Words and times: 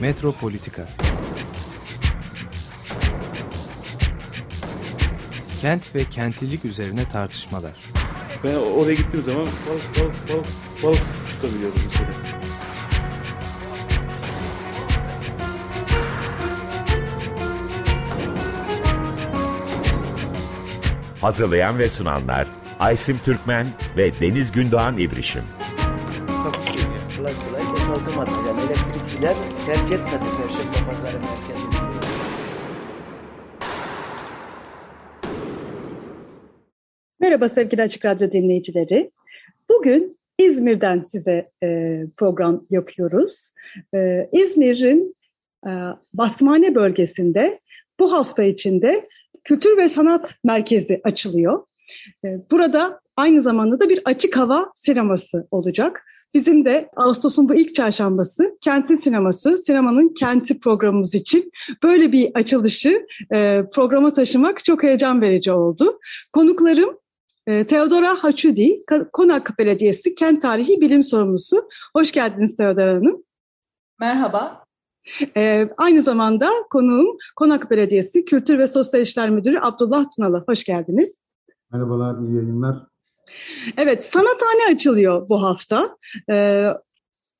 Metropolitika 0.00 0.88
Kent 5.60 5.94
ve 5.94 6.04
kentlilik 6.04 6.64
üzerine 6.64 7.08
tartışmalar. 7.08 7.72
Ben 8.44 8.54
oraya 8.54 8.94
gittiğim 8.94 9.24
zaman 9.24 9.46
balık 9.46 9.98
balık 9.98 10.28
balık 10.28 10.46
balık 10.82 11.02
tutabiliyorum 11.28 11.78
mesela. 11.84 12.08
Hazırlayan 21.20 21.78
ve 21.78 21.88
sunanlar 21.88 22.46
Aysim 22.78 23.18
Türkmen 23.24 23.66
ve 23.96 24.20
Deniz 24.20 24.52
Gündoğan 24.52 24.98
İbrişim. 24.98 25.44
Takusuyor 26.26 26.84
yani. 26.84 27.16
Kolay 27.16 27.34
kolay 27.34 27.70
boşaltamadı. 27.70 28.30
Yani 28.48 28.60
elektrikçiler 28.60 29.36
terk 29.70 29.92
etmedi 29.92 30.24
Perşembe 30.36 30.90
Pazarı 30.90 31.16
merkezini. 31.20 31.74
Merhaba 37.20 37.48
sevgili 37.48 37.82
Açık 37.82 38.04
Radyo 38.04 38.32
dinleyicileri. 38.32 39.10
Bugün 39.68 40.18
İzmir'den 40.38 41.00
size 41.00 41.48
e, 41.62 42.00
program 42.16 42.64
yapıyoruz. 42.70 43.52
E, 43.94 44.28
İzmir'in 44.32 45.16
e, 45.66 45.70
Basmane 46.14 46.74
bölgesinde 46.74 47.60
bu 48.00 48.12
hafta 48.12 48.42
içinde 48.42 49.06
Kültür 49.44 49.76
ve 49.76 49.88
Sanat 49.88 50.34
Merkezi 50.44 51.00
açılıyor. 51.04 51.66
E, 52.24 52.28
burada 52.50 53.00
aynı 53.16 53.42
zamanda 53.42 53.80
da 53.80 53.88
bir 53.88 54.00
açık 54.04 54.36
hava 54.36 54.72
sineması 54.76 55.48
olacak. 55.50 56.04
Bizim 56.34 56.64
de 56.64 56.90
Ağustos'un 56.96 57.48
bu 57.48 57.54
ilk 57.54 57.74
çarşambası 57.74 58.58
Kentin 58.60 58.96
Sineması, 58.96 59.58
Sinemanın 59.58 60.14
Kenti 60.14 60.60
programımız 60.60 61.14
için 61.14 61.50
böyle 61.82 62.12
bir 62.12 62.30
açılışı 62.34 63.06
e, 63.32 63.62
programa 63.74 64.14
taşımak 64.14 64.64
çok 64.64 64.82
heyecan 64.82 65.20
verici 65.20 65.52
oldu. 65.52 65.98
Konuklarım 66.32 66.96
e, 67.46 67.66
Teodora 67.66 68.24
Haçudi, 68.24 68.82
Konak 69.12 69.58
Belediyesi 69.58 70.14
Kent 70.14 70.42
Tarihi 70.42 70.80
Bilim 70.80 71.04
Sorumlusu. 71.04 71.68
Hoş 71.96 72.12
geldiniz 72.12 72.56
Teodora 72.56 72.94
Hanım. 72.94 73.22
Merhaba. 74.00 74.64
Ee, 75.36 75.68
aynı 75.76 76.02
zamanda 76.02 76.48
konuğum 76.70 77.16
Konak 77.36 77.70
Belediyesi 77.70 78.24
Kültür 78.24 78.58
ve 78.58 78.66
Sosyal 78.66 79.02
İşler 79.02 79.30
Müdürü 79.30 79.58
Abdullah 79.60 80.06
Tunalı. 80.16 80.44
Hoş 80.48 80.64
geldiniz. 80.64 81.18
Merhabalar, 81.72 82.18
iyi 82.18 82.36
yayınlar. 82.36 82.89
Evet, 83.76 84.04
sanathane 84.04 84.74
açılıyor 84.74 85.28
bu 85.28 85.42
hafta. 85.42 85.96
Ee, 86.30 86.66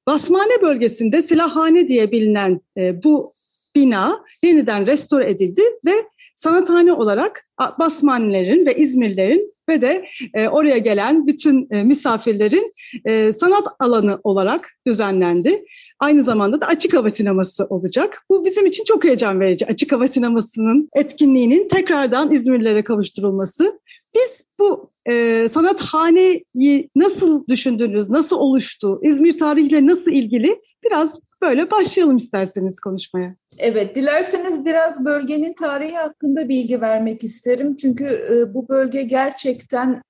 Basmane 0.06 0.62
bölgesinde 0.62 1.22
Silahhane 1.22 1.88
diye 1.88 2.12
bilinen 2.12 2.60
e, 2.77 3.05
bu 3.05 3.33
bina 3.74 4.24
yeniden 4.42 4.86
restore 4.86 5.30
edildi 5.30 5.62
ve 5.86 5.92
sanathane 6.36 6.92
olarak 6.92 7.44
Basmanelerin 7.78 8.66
ve 8.66 8.77
İzmirlerin 8.77 9.52
ve 9.68 9.80
de 9.80 10.05
e, 10.34 10.48
oraya 10.48 10.78
gelen 10.78 11.27
bütün 11.27 11.68
e, 11.70 11.83
misafirlerin 11.83 12.74
e, 13.05 13.33
sanat 13.33 13.64
alanı 13.78 14.20
olarak 14.24 14.70
düzenlendi. 14.86 15.64
Aynı 15.98 16.24
zamanda 16.24 16.61
da 16.61 16.66
açık 16.66 16.94
hava 16.94 17.11
sineması 17.11 17.64
olacak. 17.64 18.24
Bu 18.30 18.44
bizim 18.44 18.66
için 18.66 18.84
çok 18.84 19.05
heyecan 19.05 19.41
verici. 19.41 19.66
Açık 19.66 19.92
hava 19.92 20.08
sinemasının 20.08 20.88
etkinliğinin 20.94 21.68
tekrardan 21.68 22.30
İzmirlilere 22.30 22.84
kavuşturulması. 22.84 23.80
Biz 24.14 24.44
bu 24.58 24.91
e, 25.06 25.48
sanathaneyi 25.48 26.91
nasıl 26.97 27.47
düşündünüz, 27.47 28.11
nasıl 28.11 28.36
oluştu, 28.36 29.00
İzmir 29.02 29.39
tarihiyle 29.39 29.86
nasıl 29.86 30.11
ilgili 30.11 30.61
biraz 30.85 31.20
böyle 31.42 31.70
başlayalım 31.70 32.17
isterseniz 32.17 32.80
konuşmaya. 32.80 33.36
Evet, 33.58 33.96
dilerseniz 33.96 34.64
biraz 34.64 35.05
bölgenin 35.05 35.52
tarihi 35.52 35.96
hakkında 35.96 36.48
bilgi 36.48 36.80
vermek 36.80 37.24
isterim. 37.24 37.77
Çünkü 37.77 38.05
e, 38.05 38.55
bu 38.55 38.68
bölge 38.68 39.02
gerçekten 39.02 40.02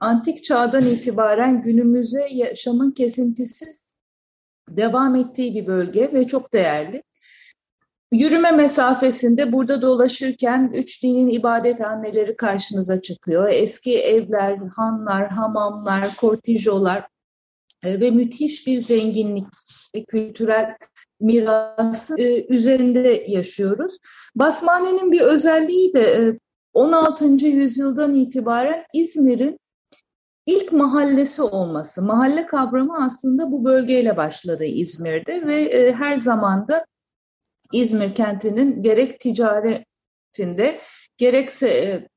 antik 0.00 0.44
çağdan 0.44 0.86
itibaren 0.86 1.62
günümüze 1.62 2.26
yaşamın 2.34 2.90
kesintisiz 2.90 3.94
devam 4.70 5.14
ettiği 5.14 5.54
bir 5.54 5.66
bölge 5.66 6.10
ve 6.12 6.26
çok 6.26 6.52
değerli. 6.52 7.02
Yürüme 8.14 8.50
mesafesinde 8.50 9.52
burada 9.52 9.82
dolaşırken 9.82 10.72
üç 10.74 11.02
dinin 11.02 11.28
ibadethaneleri 11.28 12.36
karşınıza 12.36 13.02
çıkıyor. 13.02 13.48
Eski 13.52 13.98
evler, 13.98 14.58
hanlar, 14.76 15.28
hamamlar, 15.28 16.16
kortijolar 16.16 17.08
e, 17.84 18.00
ve 18.00 18.10
müthiş 18.10 18.66
bir 18.66 18.78
zenginlik 18.78 19.46
ve 19.94 20.04
kültürel 20.04 20.76
mirası 21.20 22.14
e, 22.18 22.46
üzerinde 22.54 23.24
yaşıyoruz. 23.28 23.98
Basmane'nin 24.34 25.12
bir 25.12 25.20
özelliği 25.20 25.94
de 25.94 26.38
16. 26.72 27.24
E, 27.24 27.48
yüzyıldan 27.48 28.14
itibaren 28.14 28.84
İzmir'in 28.94 29.58
ilk 30.46 30.72
mahallesi 30.72 31.42
olması. 31.42 32.02
Mahalle 32.02 32.46
kavramı 32.46 33.06
aslında 33.06 33.52
bu 33.52 33.64
bölgeyle 33.64 34.16
başladı 34.16 34.64
İzmir'de 34.64 35.46
ve 35.46 35.92
her 35.92 36.18
zaman 36.18 36.68
da 36.68 36.84
İzmir 37.74 38.14
kentinin 38.14 38.82
gerek 38.82 39.20
ticaretinde 39.20 40.78
gerekse 41.16 42.08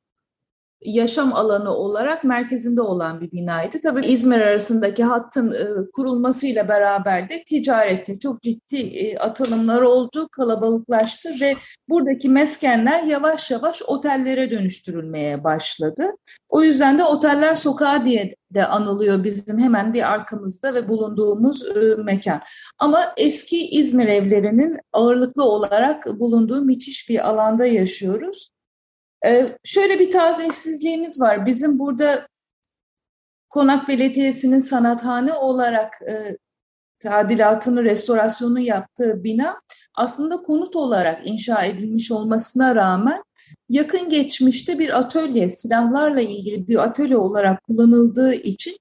yaşam 0.85 1.33
alanı 1.33 1.71
olarak 1.71 2.23
merkezinde 2.23 2.81
olan 2.81 3.21
bir 3.21 3.31
binaydı. 3.31 3.77
Tabii 3.83 4.05
İzmir 4.05 4.39
arasındaki 4.39 5.03
hattın 5.03 5.51
e, 5.51 5.91
kurulmasıyla 5.93 6.67
beraber 6.67 7.29
de 7.29 7.43
ticarette 7.47 8.19
çok 8.19 8.41
ciddi 8.41 8.77
e, 8.77 9.17
atılımlar 9.17 9.81
oldu, 9.81 10.27
kalabalıklaştı 10.31 11.29
ve 11.41 11.55
buradaki 11.89 12.29
meskenler 12.29 13.03
yavaş 13.03 13.51
yavaş 13.51 13.81
otellere 13.87 14.51
dönüştürülmeye 14.51 15.43
başladı. 15.43 16.03
O 16.49 16.63
yüzden 16.63 16.99
de 16.99 17.03
oteller 17.03 17.55
sokağı 17.55 18.05
diye 18.05 18.35
de 18.51 18.65
anılıyor 18.65 19.23
bizim 19.23 19.59
hemen 19.59 19.93
bir 19.93 20.11
arkamızda 20.13 20.73
ve 20.73 20.89
bulunduğumuz 20.89 21.63
e, 21.65 21.95
mekan. 22.03 22.41
Ama 22.79 22.99
eski 23.17 23.67
İzmir 23.67 24.07
evlerinin 24.07 24.77
ağırlıklı 24.93 25.43
olarak 25.43 26.19
bulunduğu 26.19 26.61
müthiş 26.61 27.09
bir 27.09 27.29
alanda 27.29 27.65
yaşıyoruz. 27.65 28.56
Ee, 29.25 29.47
şöyle 29.63 29.99
bir 29.99 30.11
tazesizliğimiz 30.11 31.21
var. 31.21 31.45
Bizim 31.45 31.79
burada 31.79 32.27
Konak 33.49 33.87
Belediyesi'nin 33.87 34.59
sanathane 34.59 35.33
olarak 35.33 36.01
e, 36.01 36.37
tadilatını, 36.99 37.83
restorasyonu 37.83 38.59
yaptığı 38.59 39.23
bina 39.23 39.61
aslında 39.95 40.35
konut 40.35 40.75
olarak 40.75 41.29
inşa 41.29 41.63
edilmiş 41.63 42.11
olmasına 42.11 42.75
rağmen 42.75 43.23
yakın 43.69 44.09
geçmişte 44.09 44.79
bir 44.79 44.99
atölye, 44.99 45.49
silahlarla 45.49 46.21
ilgili 46.21 46.67
bir 46.67 46.83
atölye 46.83 47.17
olarak 47.17 47.63
kullanıldığı 47.63 48.33
için 48.33 48.77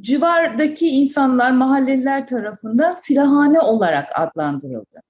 civardaki 0.00 0.86
insanlar, 0.86 1.50
mahalleliler 1.50 2.26
tarafından 2.26 2.94
silahhane 2.94 3.60
olarak 3.60 4.08
adlandırıldı. 4.14 5.02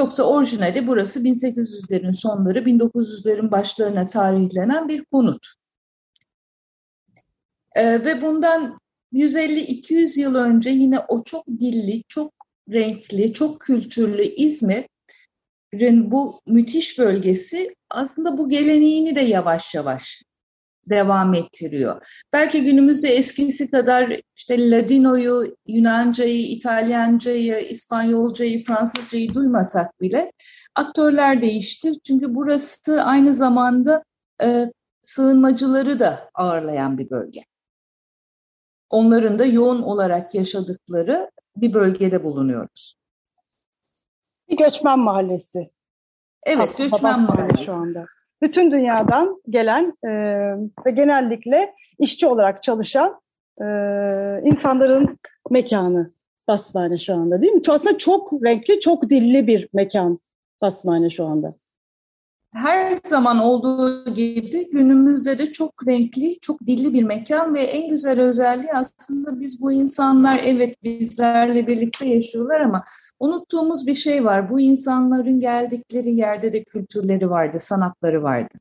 Yoksa 0.00 0.22
orijinali 0.22 0.86
burası 0.86 1.24
1800'lerin 1.24 2.12
sonları, 2.12 2.58
1900'lerin 2.58 3.50
başlarına 3.50 4.10
tarihlenen 4.10 4.88
bir 4.88 5.04
konut. 5.04 5.46
Ee, 7.76 8.04
ve 8.04 8.22
bundan 8.22 8.80
150-200 9.12 10.20
yıl 10.20 10.34
önce 10.34 10.70
yine 10.70 10.98
o 10.98 11.24
çok 11.24 11.46
dilli, 11.46 12.02
çok 12.08 12.32
renkli, 12.72 13.32
çok 13.32 13.60
kültürlü 13.60 14.22
İzmir'in 14.22 16.10
bu 16.10 16.40
müthiş 16.46 16.98
bölgesi 16.98 17.74
aslında 17.90 18.38
bu 18.38 18.48
geleneğini 18.48 19.16
de 19.16 19.20
yavaş 19.20 19.74
yavaş 19.74 20.22
devam 20.86 21.34
ettiriyor. 21.34 22.24
Belki 22.32 22.64
günümüzde 22.64 23.08
eskisi 23.08 23.70
kadar 23.70 24.20
işte 24.36 24.70
Ladino'yu, 24.70 25.56
Yunancayı, 25.66 26.46
İtalyancayı, 26.46 27.58
İspanyolcayı, 27.58 28.64
Fransızcayı 28.64 29.34
duymasak 29.34 30.00
bile 30.00 30.32
aktörler 30.76 31.42
değişti. 31.42 31.92
Çünkü 32.06 32.34
burası 32.34 33.02
aynı 33.02 33.34
zamanda 33.34 34.04
e, 34.42 34.66
sığınmacıları 35.02 36.00
da 36.00 36.30
ağırlayan 36.34 36.98
bir 36.98 37.10
bölge. 37.10 37.40
Onların 38.90 39.38
da 39.38 39.44
yoğun 39.44 39.82
olarak 39.82 40.34
yaşadıkları 40.34 41.30
bir 41.56 41.74
bölgede 41.74 42.24
bulunuyoruz. 42.24 42.94
Bir 44.48 44.56
göçmen 44.56 44.98
mahallesi. 44.98 45.70
Evet, 46.46 46.78
göçmen 46.78 47.20
mahallesi. 47.20 47.64
Şu 47.64 47.72
anda 47.72 48.06
bütün 48.42 48.70
dünyadan 48.70 49.42
gelen 49.48 49.92
e, 50.04 50.10
ve 50.86 50.90
genellikle 50.90 51.74
işçi 51.98 52.26
olarak 52.26 52.62
çalışan 52.62 53.20
e, 53.60 53.64
insanların 54.44 55.18
mekanı 55.50 56.12
Basmane 56.48 56.98
şu 56.98 57.14
anda 57.14 57.42
değil 57.42 57.52
mi? 57.52 57.62
Aslında 57.68 57.98
çok 57.98 58.32
renkli, 58.32 58.80
çok 58.80 59.10
dilli 59.10 59.46
bir 59.46 59.68
mekan 59.72 60.18
Basmane 60.60 61.10
şu 61.10 61.24
anda. 61.24 61.54
Her 62.52 62.98
zaman 63.06 63.38
olduğu 63.38 64.14
gibi 64.14 64.70
günümüzde 64.70 65.38
de 65.38 65.52
çok 65.52 65.88
renkli, 65.88 66.40
çok 66.40 66.66
dilli 66.66 66.94
bir 66.94 67.02
mekan 67.02 67.54
ve 67.54 67.60
en 67.60 67.90
güzel 67.90 68.20
özelliği 68.20 68.72
aslında 68.72 69.40
biz 69.40 69.60
bu 69.60 69.72
insanlar 69.72 70.40
evet 70.44 70.82
bizlerle 70.82 71.66
birlikte 71.66 72.08
yaşıyorlar 72.08 72.60
ama 72.60 72.84
unuttuğumuz 73.20 73.86
bir 73.86 73.94
şey 73.94 74.24
var. 74.24 74.50
Bu 74.50 74.60
insanların 74.60 75.40
geldikleri 75.40 76.14
yerde 76.14 76.52
de 76.52 76.62
kültürleri 76.64 77.30
vardı, 77.30 77.56
sanatları 77.60 78.22
vardı. 78.22 78.54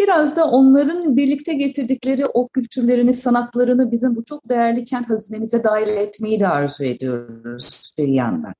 Biraz 0.00 0.36
da 0.36 0.44
onların 0.44 1.16
birlikte 1.16 1.52
getirdikleri 1.52 2.26
o 2.26 2.48
kültürlerini, 2.48 3.12
sanatlarını 3.12 3.92
bizim 3.92 4.16
bu 4.16 4.24
çok 4.24 4.48
değerli 4.48 4.84
kent 4.84 5.10
hazinemize 5.10 5.64
dahil 5.64 5.88
etmeyi 5.88 6.40
de 6.40 6.48
arzu 6.48 6.84
ediyoruz 6.84 7.92
bir 7.98 8.08
yandan. 8.08 8.54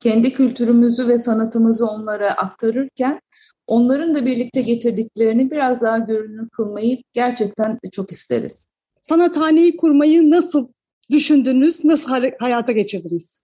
Kendi 0.00 0.32
kültürümüzü 0.32 1.08
ve 1.08 1.18
sanatımızı 1.18 1.86
onlara 1.86 2.30
aktarırken 2.30 3.20
onların 3.66 4.14
da 4.14 4.26
birlikte 4.26 4.62
getirdiklerini 4.62 5.50
biraz 5.50 5.82
daha 5.82 5.98
görünür 5.98 6.48
kılmayı 6.48 6.96
gerçekten 7.12 7.78
çok 7.92 8.12
isteriz. 8.12 8.72
Sanathaneyi 9.02 9.76
kurmayı 9.76 10.30
nasıl 10.30 10.66
düşündünüz, 11.10 11.84
nasıl 11.84 12.10
hayata 12.38 12.72
geçirdiniz? 12.72 13.42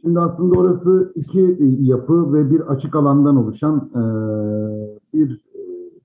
Şimdi 0.00 0.20
aslında 0.20 0.60
orası 0.60 1.12
iki 1.14 1.56
yapı 1.80 2.32
ve 2.32 2.50
bir 2.50 2.60
açık 2.60 2.96
alandan 2.96 3.36
oluşan 3.36 3.90
bir 5.14 5.46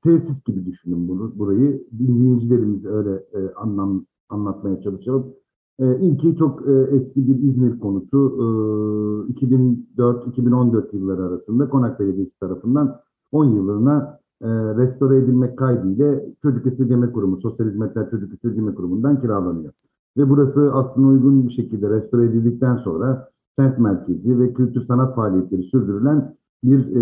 tesis 0.04 0.44
gibi 0.44 0.66
düşünün 0.66 1.08
bunu, 1.08 1.40
burayı. 1.40 1.88
Dinleyicilerimize 2.00 2.90
öyle 2.90 3.14
e, 3.34 3.54
anlam, 3.56 4.06
anlatmaya 4.30 4.82
çalışalım. 4.82 5.34
E, 5.80 6.00
ilki 6.00 6.36
çok 6.36 6.68
e, 6.68 6.72
eski 6.72 7.28
bir 7.28 7.50
İzmir 7.50 7.80
konutu. 7.80 8.18
E, 8.18 9.34
2004-2014 9.34 10.96
yılları 10.96 11.24
arasında 11.24 11.70
Konak 11.70 12.00
Belediyesi 12.00 12.40
tarafından 12.40 13.00
10 13.32 13.46
yıllığına 13.46 14.20
e, 14.42 14.48
restore 14.50 15.18
edilmek 15.18 15.58
kaydıyla 15.58 16.22
Çocuk 16.42 16.68
Esirgeme 16.68 17.12
Kurumu, 17.12 17.42
Sosyal 17.42 17.68
Hizmetler 17.68 18.10
Çocuk 18.10 18.34
Esirgeme 18.34 18.76
Kurumu'ndan 18.76 19.22
kiralanıyor. 19.22 19.74
Ve 20.18 20.30
burası 20.30 20.74
aslında 20.74 21.08
uygun 21.08 21.48
bir 21.48 21.54
şekilde 21.54 21.90
restore 21.90 22.26
edildikten 22.26 22.78
sonra 22.78 23.30
sent 23.60 23.80
merkezi 23.80 24.40
ve 24.40 24.54
kültür 24.54 24.86
sanat 24.86 25.16
faaliyetleri 25.16 25.64
sürdürülen 25.64 26.36
bir 26.64 26.96
e, 26.96 27.02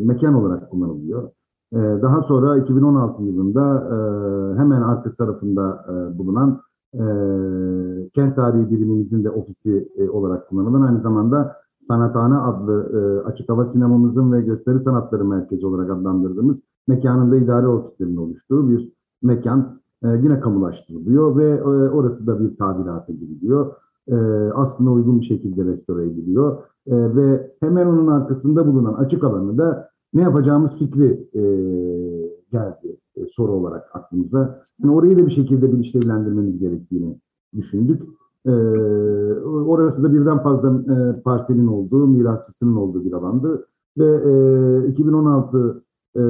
mekan 0.00 0.34
olarak 0.34 0.70
kullanılıyor. 0.70 1.30
Ee, 1.72 1.78
daha 1.78 2.22
sonra 2.22 2.58
2016 2.58 3.22
yılında 3.22 3.88
e, 3.90 4.58
hemen 4.58 4.82
arka 4.82 5.12
tarafında 5.14 5.84
e, 5.88 6.18
bulunan 6.18 6.60
e, 6.94 7.02
kent 8.14 8.36
tarihi 8.36 8.70
birimimizin 8.70 9.24
de 9.24 9.30
ofisi 9.30 9.88
olarak 10.12 10.48
kullanılan 10.48 10.82
aynı 10.82 11.00
zamanda 11.00 11.56
Sanathane 11.88 12.36
adlı 12.36 13.22
açık 13.26 13.48
hava 13.48 13.66
sinemamızın 13.66 14.32
ve 14.32 14.40
gösteri 14.40 14.80
sanatları 14.84 15.24
merkezi 15.24 15.66
olarak 15.66 15.90
adlandırdığımız 15.90 16.58
mekanında 16.88 17.36
idare 17.36 17.66
ofislerinin 17.66 18.16
oluştuğu 18.16 18.70
bir 18.70 18.92
mekan 19.22 19.80
yine 20.02 20.40
kamulaştırılıyor 20.40 21.36
ve 21.36 21.62
orası 21.90 22.26
da 22.26 22.40
bir 22.40 22.56
tadilata 22.56 23.12
giriliyor. 23.12 23.72
Aslında 24.54 24.90
uygun 24.90 25.20
bir 25.20 25.26
şekilde 25.26 25.64
restore 25.64 26.06
ediliyor 26.06 26.62
ve 26.86 27.52
hemen 27.60 27.86
onun 27.86 28.06
arkasında 28.06 28.66
bulunan 28.66 28.94
açık 28.94 29.24
alanı 29.24 29.58
da 29.58 29.90
ne 30.14 30.22
yapacağımız 30.22 30.76
fikri 30.78 31.28
e, 31.34 31.42
geldi 32.52 32.96
e, 33.16 33.26
soru 33.26 33.52
olarak 33.52 33.90
aklımıza. 33.96 34.66
Yani 34.82 34.94
orayı 34.94 35.18
da 35.18 35.26
bir 35.26 35.32
şekilde 35.32 35.72
bilinçlendirmemiz 35.72 36.58
gerektiğini 36.58 37.18
düşündük. 37.56 38.02
E, 38.46 38.52
orası 39.44 40.02
da 40.02 40.12
birden 40.12 40.42
fazla 40.42 40.68
e, 40.68 41.22
parselin 41.22 41.66
olduğu, 41.66 42.06
mirasçısının 42.06 42.76
olduğu 42.76 43.04
bir 43.04 43.12
alandı. 43.12 43.66
Ve 43.98 44.08
e, 44.86 44.88
2016 44.88 45.82
e, 46.16 46.20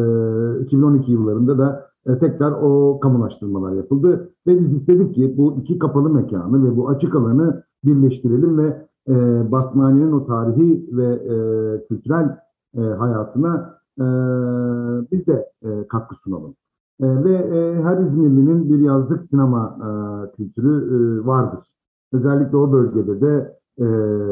2012 0.65 1.13
yıllarında 1.13 1.59
da 1.59 1.91
e, 2.07 2.19
tekrar 2.19 2.53
o 2.53 3.01
kamulaştırmalar 3.01 3.73
yapıldı. 3.73 4.31
Ve 4.47 4.61
biz 4.61 4.75
istedik 4.75 5.15
ki 5.15 5.35
bu 5.39 5.57
iki 5.61 5.79
kapalı 5.79 6.11
mekanı 6.11 6.65
ve 6.65 6.77
bu 6.77 6.89
açık 6.89 7.15
alanı 7.15 7.63
birleştirelim 7.85 8.59
ve 8.59 8.87
e, 9.09 9.15
Basmaniye'nin 9.53 10.13
o 10.13 10.27
tarihi 10.27 10.89
ve 10.93 11.07
e, 11.07 11.35
kültürel 11.87 12.37
e, 12.77 12.81
hayatına 12.81 13.75
e, 13.99 14.05
biz 15.13 15.27
de 15.27 15.53
e, 15.63 15.87
katkı 15.89 16.15
sunalım. 16.15 16.55
E, 17.01 17.25
ve 17.25 17.33
e, 17.33 17.83
her 17.83 17.99
İzmirli'nin 17.99 18.71
bir 18.71 18.79
yazlık 18.79 19.29
sinema 19.29 19.79
e, 19.79 19.91
kültürü 20.37 20.75
e, 20.75 21.27
vardır. 21.27 21.70
Özellikle 22.13 22.57
o 22.57 22.73
bölgede 22.73 23.21
de 23.21 23.57
e, 23.79 23.85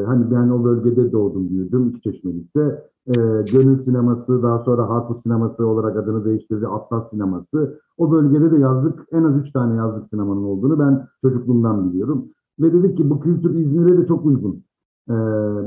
hani 0.06 0.30
ben 0.30 0.48
o 0.48 0.64
bölgede 0.64 1.12
doğdum 1.12 1.50
büyüdüm 1.50 1.88
iki 1.88 2.00
çeşmelikte. 2.00 2.84
E, 3.06 3.12
Gönül 3.52 3.82
sineması 3.82 4.42
daha 4.42 4.58
sonra 4.58 4.88
Harput 4.88 5.22
sineması 5.22 5.66
olarak 5.66 5.96
adını 5.96 6.24
değiştirdi 6.24 6.66
Atlas 6.66 7.10
sineması. 7.10 7.80
O 7.98 8.12
bölgede 8.12 8.50
de 8.50 8.58
yazlık 8.58 9.06
en 9.12 9.24
az 9.24 9.36
üç 9.36 9.52
tane 9.52 9.76
yazlık 9.76 10.08
sinemanın 10.10 10.44
olduğunu 10.44 10.78
ben 10.78 11.06
çocukluğumdan 11.22 11.90
biliyorum. 11.90 12.28
Ve 12.60 12.72
dedik 12.72 12.96
ki 12.96 13.10
bu 13.10 13.20
kültür 13.20 13.54
İzmir'e 13.54 13.98
de 13.98 14.06
çok 14.06 14.26
uygun. 14.26 14.62
Ee, 15.10 15.14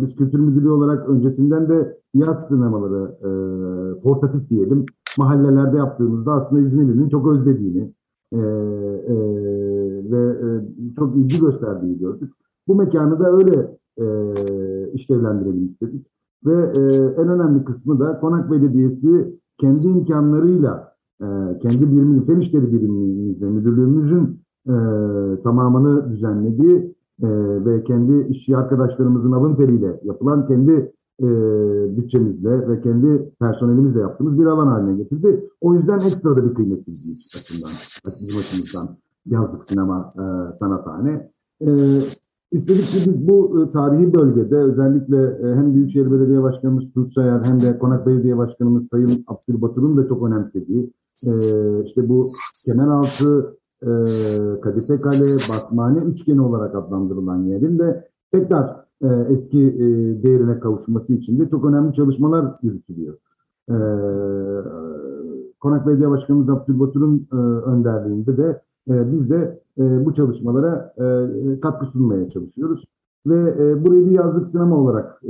biz 0.01 0.15
kültür 0.15 0.39
müdürlüğü 0.39 0.69
olarak 0.69 1.09
öncesinden 1.09 1.69
de 1.69 1.97
yat 2.13 2.47
sinemaları 2.47 3.11
e, 3.21 3.29
portatif 4.01 4.49
diyelim 4.49 4.85
mahallelerde 5.19 5.77
yaptığımızda 5.77 6.33
aslında 6.33 6.61
İzmirli'nin 6.61 7.09
çok 7.09 7.27
özlediğini 7.27 7.93
e, 8.33 8.37
e, 8.37 9.15
ve 10.11 10.29
e, 10.29 10.47
çok 10.95 11.15
ilgi 11.15 11.45
gösterdiğini 11.45 11.99
gördük. 11.99 12.33
Bu 12.67 12.75
mekanı 12.75 13.19
da 13.19 13.31
öyle 13.31 13.77
e, 13.97 14.05
işlevlendirelim 14.93 15.65
istedik. 15.65 16.07
Ve 16.45 16.71
e, 16.79 16.83
en 17.21 17.27
önemli 17.27 17.63
kısmı 17.63 17.99
da 17.99 18.19
Konak 18.19 18.51
Belediyesi 18.51 19.39
kendi 19.57 19.87
imkanlarıyla 19.87 20.91
kendi 21.61 21.91
birimimiz, 21.91 22.25
fen 22.25 22.39
işleri 22.39 22.73
birimimizle, 22.73 23.45
müdürlüğümüzün 23.45 24.39
tamamını 25.43 26.09
düzenlediği 26.11 26.95
ve 27.65 27.83
kendi 27.83 28.27
işçi 28.29 28.57
arkadaşlarımızın 28.57 29.31
alın 29.31 29.55
teriyle 29.55 29.99
yapılan 30.03 30.47
kendi 30.47 30.91
e, 31.21 31.27
bütçemizle 31.97 32.67
ve 32.69 32.81
kendi 32.81 33.31
personelimizle 33.39 33.99
yaptığımız 33.99 34.39
bir 34.39 34.45
alan 34.45 34.67
haline 34.67 34.97
getirdi. 34.97 35.49
O 35.61 35.73
yüzden 35.73 35.93
ekstra 35.93 36.35
da 36.35 36.49
bir 36.49 36.53
kıymetli 36.53 36.91
bizim 36.91 37.13
açımızdan 38.05 38.97
yazlık 39.25 39.69
sinema 39.69 40.13
e, 40.15 40.57
sanathane. 40.59 41.31
E, 41.61 41.69
İstedik 42.51 42.93
biz 42.93 43.27
bu 43.27 43.63
e, 43.63 43.69
tarihi 43.69 44.13
bölgede 44.13 44.57
özellikle 44.57 45.17
e, 45.17 45.55
hem 45.55 45.75
Büyükşehir 45.75 46.11
Belediye 46.11 46.43
Başkanımız 46.43 46.83
Turçayar 46.93 47.43
hem 47.45 47.61
de 47.61 47.79
Konak 47.79 48.07
Belediye 48.07 48.37
Başkanımız 48.37 48.83
Sayın 48.91 49.25
Abdülbatur'un 49.27 49.97
da 49.97 50.07
çok 50.07 50.23
önemsediği 50.27 50.93
e, 51.27 51.31
işte 51.83 52.01
bu 52.09 52.23
Kemeraltı 52.65 53.57
e, 53.81 53.89
Kadife 54.61 54.95
Kale, 54.97 55.23
Batmane 55.49 56.11
üçgeni 56.13 56.41
olarak 56.41 56.75
adlandırılan 56.75 57.43
yerin 57.43 57.79
de 57.79 58.09
tekrar 58.31 58.85
e, 59.01 59.07
eski 59.29 59.59
e, 59.59 59.85
değerine 60.23 60.59
kavuşması 60.59 61.13
için 61.13 61.39
de 61.39 61.49
çok 61.49 61.65
önemli 61.65 61.95
çalışmalar 61.95 62.55
yürütülüyor. 62.61 63.17
E, 63.69 63.75
Konak 65.59 65.87
Belediye 65.87 66.09
Başkanımız 66.09 66.49
Abdülbatur'un 66.49 67.27
e, 67.33 67.35
önderliğinde 67.69 68.37
de 68.37 68.61
e, 68.89 69.11
biz 69.11 69.29
de 69.29 69.61
e, 69.77 70.05
bu 70.05 70.13
çalışmalara 70.13 70.93
e, 70.97 71.59
katkı 71.59 71.85
sunmaya 71.85 72.29
çalışıyoruz. 72.29 72.85
Ve 73.27 73.55
e, 73.59 73.85
burayı 73.85 74.05
bir 74.05 74.11
yazlık 74.11 74.49
sinema 74.49 74.77
olarak 74.77 75.21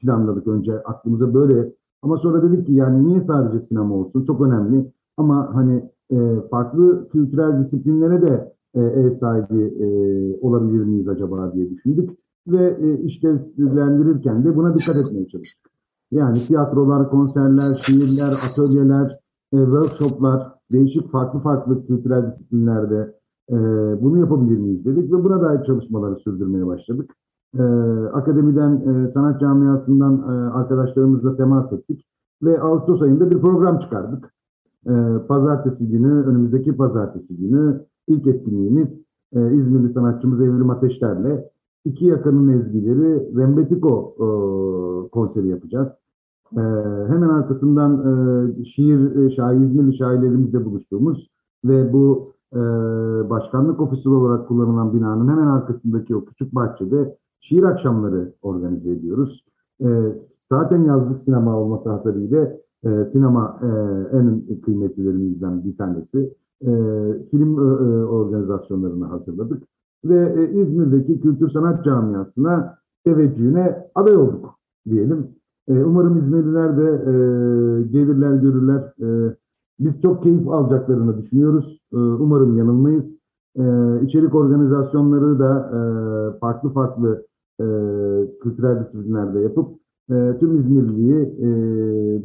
planladık 0.00 0.46
önce 0.46 0.82
aklımıza 0.82 1.34
böyle. 1.34 1.72
Ama 2.02 2.16
sonra 2.16 2.42
dedik 2.42 2.66
ki 2.66 2.72
yani 2.72 3.06
niye 3.06 3.20
sadece 3.20 3.66
sinema 3.66 3.94
olsun? 3.94 4.24
Çok 4.24 4.40
önemli. 4.40 4.92
Ama 5.16 5.54
hani 5.54 5.90
farklı 6.50 7.08
kültürel 7.08 7.64
disiplinlere 7.64 8.22
de 8.22 8.54
e, 8.74 8.80
ev 8.80 9.18
sahibi 9.18 9.74
olabilir 10.40 10.84
miyiz 10.84 11.08
acaba 11.08 11.52
diye 11.54 11.70
düşündük. 11.70 12.10
Ve 12.46 12.76
e, 12.80 13.02
işlevlendirirken 13.02 14.36
de 14.44 14.56
buna 14.56 14.76
dikkat 14.76 14.96
etmeye 14.96 15.28
çalıştık. 15.28 15.70
Yani 16.10 16.34
tiyatrolar, 16.34 17.10
konserler, 17.10 17.74
şiirler, 17.86 18.32
atölyeler, 18.46 19.10
e, 19.52 19.56
workshoplar, 19.56 20.52
değişik 20.72 21.10
farklı 21.12 21.40
farklı 21.40 21.86
kültürel 21.86 22.32
disiplinlerde 22.32 23.14
e, 23.50 23.56
bunu 24.02 24.18
yapabilir 24.18 24.58
miyiz 24.58 24.84
dedik 24.84 25.12
ve 25.12 25.24
buna 25.24 25.42
dair 25.42 25.66
çalışmaları 25.66 26.16
sürdürmeye 26.16 26.66
başladık. 26.66 27.10
E, 27.58 27.62
akademiden, 28.12 28.72
e, 28.76 29.12
sanat 29.12 29.40
camiasından 29.40 30.14
e, 30.18 30.50
arkadaşlarımızla 30.50 31.36
temas 31.36 31.72
ettik 31.72 32.04
ve 32.42 32.60
Ağustos 32.60 33.02
ayında 33.02 33.30
bir 33.30 33.40
program 33.40 33.78
çıkardık. 33.80 34.34
E, 34.86 34.92
pazartesi 35.28 35.88
günü, 35.88 36.24
önümüzdeki 36.24 36.76
pazartesi 36.76 37.36
günü 37.36 37.80
ilk 38.08 38.26
etkinliğimiz 38.26 38.88
e, 39.32 39.54
İzmirli 39.54 39.92
sanatçımız 39.92 40.40
Evrim 40.40 40.70
Ateşler'le 40.70 41.44
iki 41.84 42.04
yakanın 42.04 42.48
ezgileri 42.48 43.36
Rembetiko 43.36 44.14
e, 44.16 44.26
konseri 45.08 45.48
yapacağız. 45.48 45.88
E, 46.56 46.60
hemen 47.08 47.28
arkasından 47.28 47.92
e, 48.60 48.64
şiir, 48.64 49.16
e, 49.16 49.30
şair, 49.30 49.60
İzmirli 49.60 49.96
şairlerimizle 49.96 50.64
buluştuğumuz 50.64 51.30
ve 51.64 51.92
bu 51.92 52.32
e, 52.52 52.58
başkanlık 53.30 53.80
ofisi 53.80 54.08
olarak 54.08 54.48
kullanılan 54.48 54.94
binanın 54.94 55.28
hemen 55.28 55.46
arkasındaki 55.46 56.16
o 56.16 56.24
küçük 56.24 56.54
bahçede 56.54 57.16
şiir 57.40 57.62
akşamları 57.62 58.32
organize 58.42 58.90
ediyoruz. 58.90 59.44
E, 59.80 59.86
zaten 60.50 60.84
yazlık 60.84 61.20
sinema 61.20 61.56
olması 61.56 61.88
hasebiyle 61.88 62.60
e, 62.84 63.04
sinema 63.04 63.60
e, 63.62 63.66
en 64.16 64.42
kıymetlilerimizden 64.64 65.64
bir 65.64 65.76
tanesi. 65.76 66.34
E, 66.62 66.70
film 67.30 67.58
e, 67.58 67.62
e, 67.62 68.04
organizasyonlarını 68.04 69.04
hazırladık 69.04 69.62
ve 70.04 70.34
e, 70.42 70.60
İzmir'deki 70.60 71.20
kültür 71.20 71.50
sanat 71.50 71.84
camiasına 71.84 72.78
teveccühüne 73.04 73.90
aday 73.94 74.16
olduk 74.16 74.58
diyelim. 74.88 75.37
E, 75.68 75.72
umarım 75.72 76.18
İzmirliler 76.18 76.76
de 76.76 76.82
e, 76.82 77.12
gelirler 77.82 78.34
görürler. 78.34 78.92
E, 79.02 79.36
biz 79.80 80.02
çok 80.02 80.22
keyif 80.22 80.48
alacaklarını 80.48 81.22
düşünüyoruz. 81.22 81.80
Umarım 81.92 82.58
yanılmayız. 82.58 83.16
E, 83.56 83.62
içerik 84.04 84.34
organizasyonları 84.34 85.38
da 85.38 86.38
farklı 86.40 86.72
farklı 86.72 87.26
kültürel 88.42 88.80
disiplinlerde 88.80 89.40
yapıp 89.40 89.78
tüm 90.40 90.60
İzmirliyi 90.60 91.34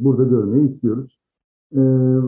burada 0.03 0.23
görmeyi 0.23 0.67
istiyoruz. 0.67 1.19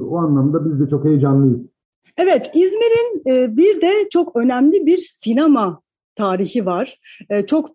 O 0.10 0.18
anlamda 0.18 0.66
biz 0.66 0.80
de 0.80 0.90
çok 0.90 1.06
heyecanlıyız. 1.06 1.70
Evet, 2.18 2.52
İzmir'in 2.54 3.24
bir 3.58 3.82
de 3.82 4.10
çok 4.10 4.36
önemli 4.36 4.86
bir 4.86 5.18
sinema 5.24 5.82
tarihi 6.16 6.66
var. 6.66 7.00
Çok 7.48 7.70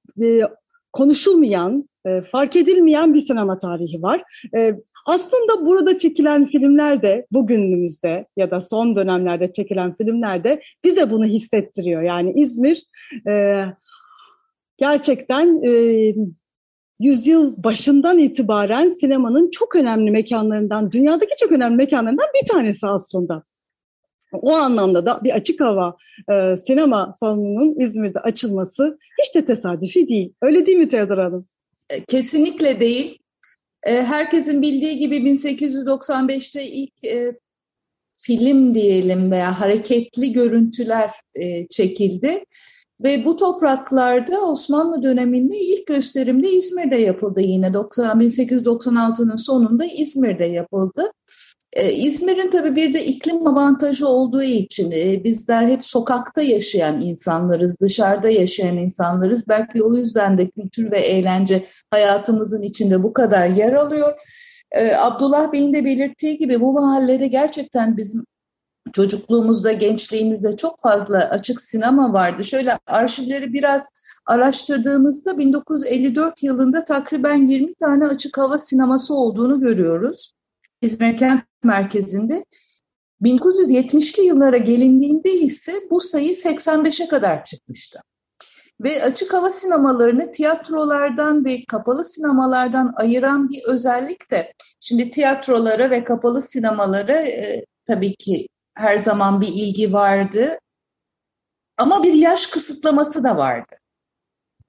konuşulmayan, 0.93 1.89
e, 2.07 2.21
fark 2.21 2.57
edilmeyen 2.57 3.15
bir 3.15 3.21
sinema 3.21 3.59
tarihi 3.59 4.03
var. 4.03 4.23
E, 4.57 4.75
aslında 5.07 5.67
burada 5.67 5.99
çekilen 5.99 6.47
filmler 6.47 7.03
de 7.03 7.27
bugünümüzde 7.33 8.27
ya 8.37 8.51
da 8.51 8.61
son 8.61 8.97
dönemlerde 8.97 9.53
çekilen 9.53 9.95
filmler 9.95 10.45
de 10.45 10.63
bize 10.85 11.11
bunu 11.11 11.25
hissettiriyor. 11.25 12.03
Yani 12.03 12.33
İzmir 12.37 12.83
e, 13.29 13.65
gerçekten 14.79 15.63
e, 15.69 15.73
yüzyıl 17.01 17.63
başından 17.65 18.19
itibaren 18.19 18.89
sinemanın 18.89 19.51
çok 19.51 19.77
önemli 19.77 20.11
mekanlarından, 20.11 20.93
dünyadaki 20.93 21.33
çok 21.41 21.53
önemli 21.53 21.77
mekanlarından 21.77 22.27
bir 22.43 22.49
tanesi 22.49 22.87
aslında. 22.87 23.43
O 24.33 24.53
anlamda 24.53 25.07
da 25.07 25.21
bir 25.25 25.31
açık 25.31 25.61
hava 25.61 25.97
e, 26.33 26.57
sinema 26.57 27.13
salonunun 27.21 27.81
İzmir'de 27.81 28.21
açılması 28.21 28.99
hiç 29.23 29.35
de 29.35 29.45
tesadüfi 29.45 30.09
değil. 30.09 30.35
Öyle 30.43 30.67
değil 30.67 30.79
mi 30.79 30.89
Teodor 30.89 31.19
Hanım? 31.19 31.47
E, 31.91 32.05
kesinlikle 32.05 32.81
değil. 32.81 33.19
E, 33.83 34.03
herkesin 34.03 34.63
bildiği 34.63 34.99
gibi 34.99 35.17
1895'te 35.17 36.65
ilk 36.65 37.05
e, 37.05 37.33
film 38.15 38.75
diyelim 38.75 39.31
veya 39.31 39.61
hareketli 39.61 40.33
görüntüler 40.33 41.11
çekildi. 41.71 42.45
Ve 43.05 43.25
bu 43.25 43.37
topraklarda 43.37 44.41
Osmanlı 44.41 45.03
döneminde 45.03 45.57
ilk 45.57 45.87
gösterimde 45.87 46.51
İzmir'de 46.51 46.97
yapıldı 46.97 47.41
yine. 47.41 47.67
1896'nın 47.67 49.37
sonunda 49.37 49.85
İzmir'de 49.85 50.45
yapıldı. 50.45 51.13
Ee, 51.73 51.93
İzmir'in 51.93 52.51
tabii 52.51 52.77
bir 52.77 52.95
de 52.95 53.05
iklim 53.05 53.47
avantajı 53.47 54.09
olduğu 54.09 54.43
için 54.43 54.91
e, 54.91 55.25
bizler 55.25 55.69
hep 55.69 55.85
sokakta 55.85 56.43
yaşayan 56.43 57.01
insanlarız, 57.01 57.77
dışarıda 57.81 58.31
yaşayan 58.31 58.77
insanlarız. 58.77 59.49
Belki 59.49 59.83
o 59.83 59.95
yüzden 59.95 60.39
de 60.39 60.51
kültür 60.51 60.91
ve 60.91 60.99
eğlence 60.99 61.65
hayatımızın 61.91 62.63
içinde 62.63 63.03
bu 63.03 63.13
kadar 63.13 63.47
yer 63.47 63.73
alıyor. 63.73 64.13
Ee, 64.73 64.95
Abdullah 64.95 65.53
Bey'in 65.53 65.75
de 65.75 65.85
belirttiği 65.85 66.39
gibi 66.39 66.61
bu 66.61 66.73
mahallede 66.73 67.27
gerçekten 67.27 67.97
bizim 67.97 68.25
çocukluğumuzda, 68.93 69.73
gençliğimizde 69.73 70.57
çok 70.57 70.81
fazla 70.81 71.19
açık 71.19 71.61
sinema 71.61 72.13
vardı. 72.13 72.45
Şöyle 72.45 72.79
arşivleri 72.87 73.53
biraz 73.53 73.83
araştırdığımızda 74.27 75.39
1954 75.39 76.43
yılında 76.43 76.85
takriben 76.85 77.47
20 77.47 77.75
tane 77.75 78.07
açık 78.07 78.39
hava 78.39 78.59
sineması 78.59 79.15
olduğunu 79.15 79.61
görüyoruz. 79.61 80.33
İzmir 80.83 81.17
Kent 81.17 81.43
Merkezi'nde. 81.65 82.45
1970'li 83.23 84.23
yıllara 84.23 84.57
gelindiğinde 84.57 85.33
ise 85.33 85.73
bu 85.91 86.01
sayı 86.01 86.31
85'e 86.31 87.09
kadar 87.09 87.45
çıkmıştı. 87.45 88.01
Ve 88.81 89.03
açık 89.03 89.35
hava 89.35 89.51
sinemalarını 89.51 90.33
tiyatrolardan 90.33 91.45
ve 91.45 91.65
kapalı 91.69 92.05
sinemalardan 92.05 92.95
ayıran 92.97 93.51
bir 93.51 93.63
özellik 93.67 94.31
de, 94.31 94.53
şimdi 94.81 95.11
tiyatrolara 95.11 95.91
ve 95.91 96.05
kapalı 96.05 96.43
sinemalara 96.43 97.21
e, 97.21 97.65
tabii 97.87 98.15
ki 98.15 98.47
her 98.75 98.99
zaman 98.99 99.41
bir 99.41 99.49
ilgi 99.49 99.93
vardı. 99.93 100.59
Ama 101.77 102.03
bir 102.03 102.13
yaş 102.13 102.47
kısıtlaması 102.47 103.25
da 103.25 103.37
vardı. 103.37 103.77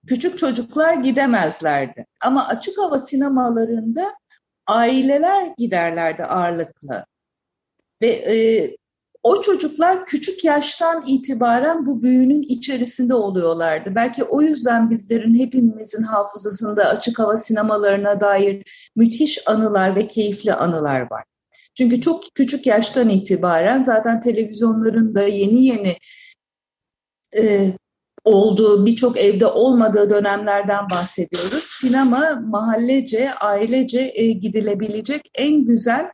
Küçük 0.08 0.38
çocuklar 0.38 0.94
gidemezlerdi. 0.94 2.06
Ama 2.26 2.48
açık 2.48 2.78
hava 2.78 3.00
sinemalarında 3.00 4.12
aileler 4.68 5.54
giderlerdi 5.58 6.24
ağırlıklı. 6.24 7.06
Ve 8.02 8.08
e, 8.08 8.36
o 9.24 9.42
çocuklar 9.42 10.06
küçük 10.06 10.46
yaştan 10.46 11.04
itibaren 11.08 11.86
bu 11.86 12.04
büyünün 12.04 12.42
içerisinde 12.42 13.14
oluyorlardı. 13.14 13.96
Belki 13.96 14.24
o 14.24 14.42
yüzden 14.42 14.90
bizlerin 14.90 15.36
hepimizin 15.36 16.04
hafızasında 16.04 16.84
açık 16.84 17.20
hava 17.20 17.38
sinemalarına 17.38 18.22
dair 18.22 18.64
müthiş 18.96 19.48
anılar 19.48 19.96
ve 19.96 20.08
keyifli 20.08 20.54
anılar 20.54 21.12
var. 21.12 21.24
Çünkü 21.78 22.02
çok 22.02 22.24
küçük 22.36 22.66
yaştan 22.66 23.10
itibaren 23.10 23.84
zaten 23.84 24.22
televizyonların 24.22 25.16
da 25.16 25.24
yeni 25.24 25.66
yeni 25.66 25.96
e, 27.38 27.74
olduğu, 28.26 28.86
birçok 28.86 29.18
evde 29.18 29.46
olmadığı 29.46 30.10
dönemlerden 30.10 30.84
bahsediyoruz. 30.92 31.64
Sinema 31.64 32.20
mahallece, 32.46 33.26
ailece 33.42 34.00
e, 34.16 34.32
gidilebilecek 34.32 35.22
en 35.40 35.66
güzel 35.66 36.12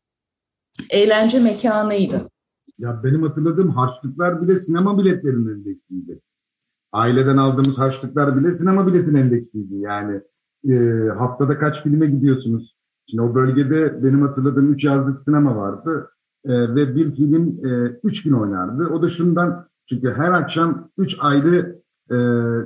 eğlence 0.91 1.39
mekanıydı. 1.39 2.29
Ya 2.79 3.03
benim 3.03 3.23
hatırladığım 3.23 3.69
harçlıklar 3.69 4.41
bile 4.41 4.59
sinema 4.59 4.97
biletlerinin 4.97 5.53
endeksliydi. 5.53 6.21
Aileden 6.91 7.37
aldığımız 7.37 7.77
harçlıklar 7.77 8.39
bile 8.39 8.53
sinema 8.53 8.87
biletin 8.87 9.15
endeksliydi. 9.15 9.75
Yani 9.75 10.21
e, 10.69 10.75
haftada 11.17 11.59
kaç 11.59 11.83
filme 11.83 12.05
gidiyorsunuz? 12.05 12.77
Şimdi 13.09 13.21
o 13.21 13.35
bölgede 13.35 14.03
benim 14.03 14.21
hatırladığım 14.21 14.73
üç 14.73 14.83
yazlık 14.83 15.21
sinema 15.21 15.55
vardı 15.55 16.09
e, 16.45 16.51
ve 16.75 16.95
bir 16.95 17.15
film 17.15 17.65
e, 17.65 17.99
üç 18.03 18.23
gün 18.23 18.33
oynardı. 18.33 18.87
O 18.87 19.01
da 19.01 19.09
şundan 19.09 19.67
çünkü 19.89 20.13
her 20.17 20.31
akşam 20.31 20.89
üç 20.97 21.15
ayrı 21.19 21.76
e, 22.11 22.17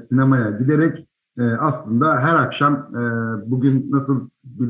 sinemaya 0.05 0.51
giderek 0.51 1.07
e, 1.39 1.43
aslında 1.43 2.19
her 2.19 2.35
akşam 2.35 2.73
e, 2.73 3.01
bugün 3.51 3.91
nasıl 3.91 4.29
bir, 4.43 4.69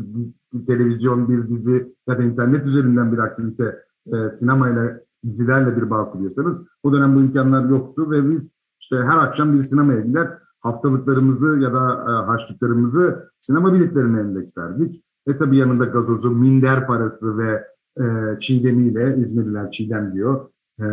bir, 0.53 0.65
televizyon, 0.65 1.29
bir 1.29 1.49
dizi 1.49 1.93
ya 2.07 2.17
da 2.17 2.23
internet 2.23 2.65
üzerinden 2.65 3.11
bir 3.11 3.17
aktivite 3.17 3.79
e, 4.07 4.37
sinemayla 4.39 4.99
dizilerle 5.23 5.77
bir 5.77 5.89
bağ 5.89 6.11
kuruyorsanız 6.11 6.61
o 6.83 6.93
dönem 6.93 7.15
bu 7.15 7.21
imkanlar 7.21 7.69
yoktu 7.69 8.11
ve 8.11 8.29
biz 8.29 8.51
işte 8.81 8.95
her 8.95 9.17
akşam 9.17 9.53
bir 9.53 9.63
sinemaya 9.63 10.01
gider 10.01 10.27
haftalıklarımızı 10.59 11.59
ya 11.59 11.73
da 11.73 12.05
e, 12.07 12.25
harçlıklarımızı 12.25 13.29
sinema 13.39 13.73
biletlerine 13.73 14.19
endekslerdik. 14.19 15.03
E 15.27 15.37
tabi 15.37 15.57
yanında 15.57 15.85
gazozu, 15.85 16.31
minder 16.31 16.87
parası 16.87 17.37
ve 17.37 17.67
e, 17.97 18.39
çiğdemiyle, 18.39 19.17
İzmirliler 19.17 19.71
çiğdem 19.71 20.13
diyor. 20.13 20.49
E, 20.79 20.85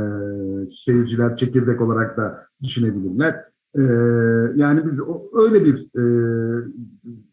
seyirciler 0.85 1.37
çekirdek 1.37 1.81
olarak 1.81 2.17
da 2.17 2.47
düşünebilirler. 2.63 3.45
E, 3.79 3.83
yani 4.57 4.83
biz 4.87 5.01
öyle 5.33 5.65
bir 5.65 5.89
e, 5.99 6.05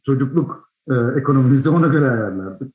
çocukluk 0.06 0.70
e, 0.90 0.94
ekonomimizi 0.94 1.70
ona 1.70 1.88
göre 1.88 2.10
ayarlardık. 2.10 2.74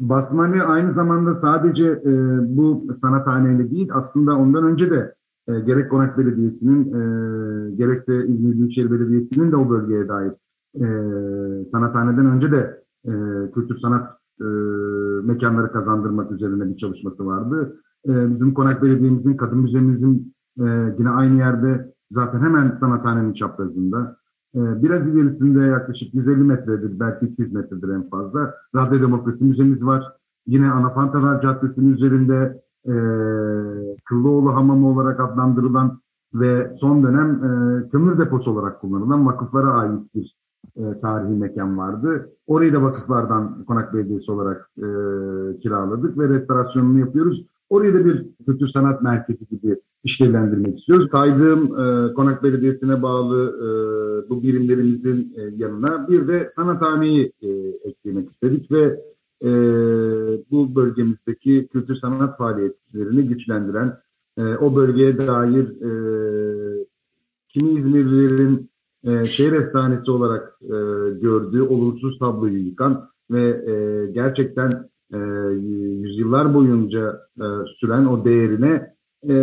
Basmane 0.00 0.62
aynı 0.62 0.92
zamanda 0.92 1.34
sadece 1.34 1.86
e, 1.86 2.12
bu 2.56 2.86
sanathaneyle 3.00 3.70
değil 3.70 3.88
aslında 3.92 4.36
ondan 4.36 4.64
önce 4.64 4.90
de 4.90 5.14
e, 5.48 5.60
gerek 5.60 5.90
Konak 5.90 6.18
Belediyesi'nin 6.18 6.84
e, 6.84 7.00
gerekse 7.76 8.26
İzmir 8.26 8.52
Büyükşehir 8.52 8.90
Belediyesi'nin 8.90 9.52
de 9.52 9.56
o 9.56 9.70
bölgeye 9.70 10.08
dair 10.08 10.32
e, 10.74 10.84
sanathaneden 11.70 12.26
önce 12.26 12.52
de 12.52 12.82
e, 13.04 13.12
kültür 13.54 13.78
sanat 13.78 14.10
e, 14.40 14.44
mekanları 15.24 15.72
kazandırmak 15.72 16.32
üzerine 16.32 16.68
bir 16.68 16.76
çalışması 16.76 17.26
vardı. 17.26 17.76
E, 18.08 18.30
bizim 18.30 18.54
Konak 18.54 18.82
Belediye'mizin, 18.82 19.36
Kadın 19.36 19.58
Müzemizin 19.58 20.34
e, 20.58 20.64
yine 20.98 21.10
aynı 21.10 21.36
yerde 21.36 21.92
zaten 22.12 22.40
hemen 22.40 22.76
sanathanenin 22.76 23.32
çaprazında. 23.32 24.16
E, 24.54 24.82
biraz 24.82 25.08
ilerisinde 25.08 25.60
yaklaşık 25.60 26.14
150 26.14 26.44
metredir, 26.44 27.00
belki 27.00 27.26
200 27.26 27.52
metredir 27.52 27.88
en 27.88 28.08
fazla. 28.08 28.54
Radyo 28.74 29.00
Demokrasi 29.00 29.44
Müzemiz 29.44 29.86
var. 29.86 30.12
Yine 30.46 30.70
Anafantalar 30.70 31.42
Caddesi'nin 31.42 31.94
üzerinde 31.94 32.62
e, 32.86 32.94
Kıllıoğlu 34.04 34.54
Hamamı 34.54 34.88
olarak 34.88 35.20
adlandırılan 35.20 36.00
ve 36.34 36.74
son 36.80 37.02
dönem 37.02 37.30
e, 37.30 37.88
kömür 37.88 38.18
deposu 38.18 38.50
olarak 38.50 38.80
kullanılan 38.80 39.26
vakıflara 39.26 39.70
ait 39.70 40.14
bir 40.14 40.36
e, 40.76 41.00
tarihi 41.00 41.32
mekan 41.32 41.78
vardı. 41.78 42.30
Orayı 42.46 42.72
da 42.72 42.82
vakıflardan 42.82 43.64
Konak 43.64 43.94
Belediyesi 43.94 44.32
olarak 44.32 44.70
e, 44.78 44.86
kiraladık 45.58 46.18
ve 46.18 46.28
restorasyonunu 46.28 46.98
yapıyoruz. 46.98 47.46
Orayı 47.70 47.94
da 47.94 48.04
bir 48.04 48.26
kültür 48.46 48.68
sanat 48.68 49.02
merkezi 49.02 49.46
gibi 49.48 49.76
işlevlendirmek 50.04 50.78
istiyoruz. 50.78 51.10
Saydığım 51.10 51.64
e, 51.64 52.14
Konak 52.14 52.42
Belediyesi'ne 52.42 53.02
bağlı 53.02 53.56
e, 53.58 53.68
bu 54.30 54.42
birimlerimizin 54.42 55.34
e, 55.36 55.42
yanına 55.56 56.08
bir 56.08 56.28
de 56.28 56.48
sanathaneyi 56.50 57.32
e, 57.42 57.48
eklemek 57.84 58.30
istedik 58.30 58.72
ve 58.72 59.00
e, 59.44 59.50
bu 60.50 60.74
bölgemizdeki 60.74 61.68
kültür 61.72 61.96
sanat 61.96 62.38
faaliyetlerini 62.38 63.28
güçlendiren, 63.28 63.98
e, 64.38 64.42
o 64.42 64.76
bölgeye 64.76 65.18
dair 65.18 65.64
e, 65.64 65.90
kimi 67.48 67.70
İzmirlilerin 67.70 68.70
e, 69.04 69.24
şehir 69.24 69.52
efsanesi 69.52 70.10
olarak 70.10 70.58
e, 70.62 70.76
gördüğü 71.20 71.62
olumsuz 71.62 72.18
tabloyu 72.18 72.58
yıkan 72.58 73.10
ve 73.30 73.42
e, 73.42 74.06
gerçekten 74.12 74.89
e, 75.14 75.18
yüzyıllar 76.00 76.54
boyunca 76.54 77.20
e, 77.36 77.46
süren 77.80 78.06
o 78.06 78.24
değerine 78.24 78.94
e, 79.28 79.34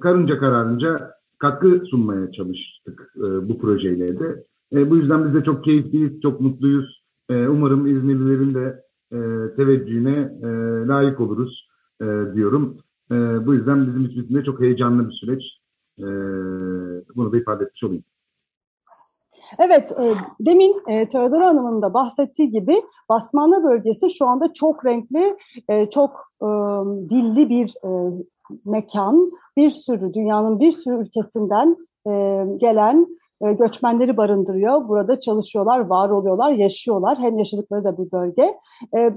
karınca 0.00 0.38
kararınca 0.38 1.10
katkı 1.38 1.86
sunmaya 1.86 2.32
çalıştık 2.32 3.12
e, 3.16 3.48
bu 3.48 3.58
projeyle 3.58 4.20
de. 4.20 4.44
E, 4.72 4.90
bu 4.90 4.96
yüzden 4.96 5.24
biz 5.24 5.34
de 5.34 5.44
çok 5.44 5.64
keyifliyiz, 5.64 6.20
çok 6.20 6.40
mutluyuz. 6.40 7.02
E, 7.30 7.48
umarım 7.48 7.86
İzmirlilerin 7.86 8.54
de 8.54 8.84
e, 9.12 9.18
teveccühüne 9.56 10.38
e, 10.42 10.48
layık 10.86 11.20
oluruz 11.20 11.68
e, 12.00 12.06
diyorum. 12.34 12.76
E, 13.12 13.46
bu 13.46 13.54
yüzden 13.54 13.86
bizim 13.86 14.04
için 14.04 14.34
de 14.34 14.44
çok 14.44 14.60
heyecanlı 14.60 15.08
bir 15.08 15.12
süreç. 15.12 15.42
E, 15.98 16.06
bunu 17.16 17.32
da 17.32 17.36
ifade 17.36 17.64
etmiş 17.64 17.84
olayım. 17.84 18.04
Evet, 19.58 19.92
e, 19.92 20.14
demin 20.40 20.82
e, 20.88 21.08
Teodor 21.08 21.40
Hanım'ın 21.40 21.82
da 21.82 21.94
bahsettiği 21.94 22.50
gibi 22.50 22.82
Basmanlı 23.08 23.64
bölgesi 23.64 24.10
şu 24.10 24.26
anda 24.26 24.52
çok 24.52 24.86
renkli, 24.86 25.36
e, 25.68 25.90
çok 25.90 26.10
e, 26.42 26.48
dilli 27.10 27.48
bir 27.48 27.74
e, 27.84 27.90
mekan. 28.66 29.30
Bir 29.56 29.70
sürü, 29.70 30.14
dünyanın 30.14 30.60
bir 30.60 30.72
sürü 30.72 31.04
ülkesinden 31.04 31.76
e, 32.06 32.44
gelen 32.56 33.06
e, 33.42 33.52
göçmenleri 33.52 34.16
barındırıyor. 34.16 34.88
Burada 34.88 35.20
çalışıyorlar, 35.20 35.80
var 35.80 36.10
oluyorlar, 36.10 36.50
yaşıyorlar. 36.52 37.18
Hem 37.18 37.38
yaşadıkları 37.38 37.84
da 37.84 37.92
bir 37.92 38.12
bölge. 38.12 38.54
E, 38.96 39.10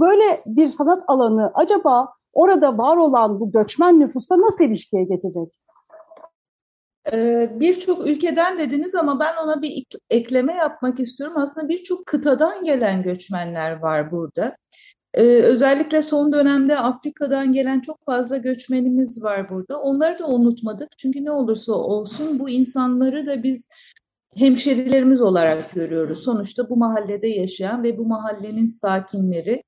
böyle 0.00 0.40
bir 0.46 0.68
sanat 0.68 1.02
alanı 1.08 1.50
acaba 1.54 2.08
orada 2.32 2.78
var 2.78 2.96
olan 2.96 3.40
bu 3.40 3.52
göçmen 3.52 4.00
nüfusla 4.00 4.36
nasıl 4.38 4.64
ilişkiye 4.64 5.04
geçecek? 5.04 5.59
Birçok 7.60 8.08
ülkeden 8.08 8.58
dediniz 8.58 8.94
ama 8.94 9.20
ben 9.20 9.44
ona 9.44 9.62
bir 9.62 9.86
ekleme 10.10 10.54
yapmak 10.54 11.00
istiyorum. 11.00 11.36
Aslında 11.38 11.68
birçok 11.68 12.06
kıtadan 12.06 12.64
gelen 12.64 13.02
göçmenler 13.02 13.70
var 13.78 14.10
burada. 14.10 14.56
Özellikle 15.14 16.02
son 16.02 16.32
dönemde 16.32 16.76
Afrika'dan 16.76 17.52
gelen 17.52 17.80
çok 17.80 17.96
fazla 18.02 18.36
göçmenimiz 18.36 19.22
var 19.22 19.50
burada. 19.50 19.78
Onları 19.80 20.18
da 20.18 20.26
unutmadık. 20.26 20.98
Çünkü 20.98 21.24
ne 21.24 21.30
olursa 21.30 21.72
olsun 21.72 22.38
bu 22.38 22.50
insanları 22.50 23.26
da 23.26 23.42
biz 23.42 23.68
hemşerilerimiz 24.36 25.20
olarak 25.20 25.72
görüyoruz. 25.72 26.24
Sonuçta 26.24 26.68
bu 26.68 26.76
mahallede 26.76 27.28
yaşayan 27.28 27.82
ve 27.82 27.98
bu 27.98 28.04
mahallenin 28.04 28.66
sakinleri. 28.66 29.62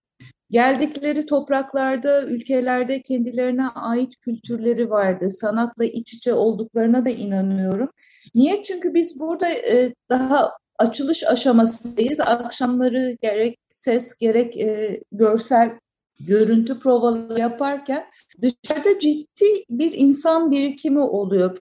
Geldikleri 0.53 1.27
topraklarda, 1.27 2.23
ülkelerde 2.23 3.03
kendilerine 3.03 3.67
ait 3.69 4.17
kültürleri 4.21 4.91
vardı. 4.91 5.31
Sanatla 5.31 5.85
iç 5.85 6.15
içe 6.15 6.33
olduklarına 6.33 7.05
da 7.05 7.11
inanıyorum. 7.11 7.89
Niye? 8.35 8.63
Çünkü 8.63 8.95
biz 8.95 9.21
burada 9.21 9.49
e, 9.49 9.95
daha 10.11 10.53
açılış 10.79 11.27
aşamasındayız. 11.27 12.21
Akşamları 12.21 13.17
gerek 13.23 13.59
ses 13.69 14.15
gerek 14.15 14.57
e, 14.57 15.01
görsel 15.13 15.79
görüntü 16.21 16.79
provaları 16.79 17.41
yaparken 17.41 18.05
dışarıda 18.43 18.99
ciddi 18.99 19.65
bir 19.71 19.93
insan 19.93 20.51
birikimi 20.51 21.01
oluyor. 21.01 21.59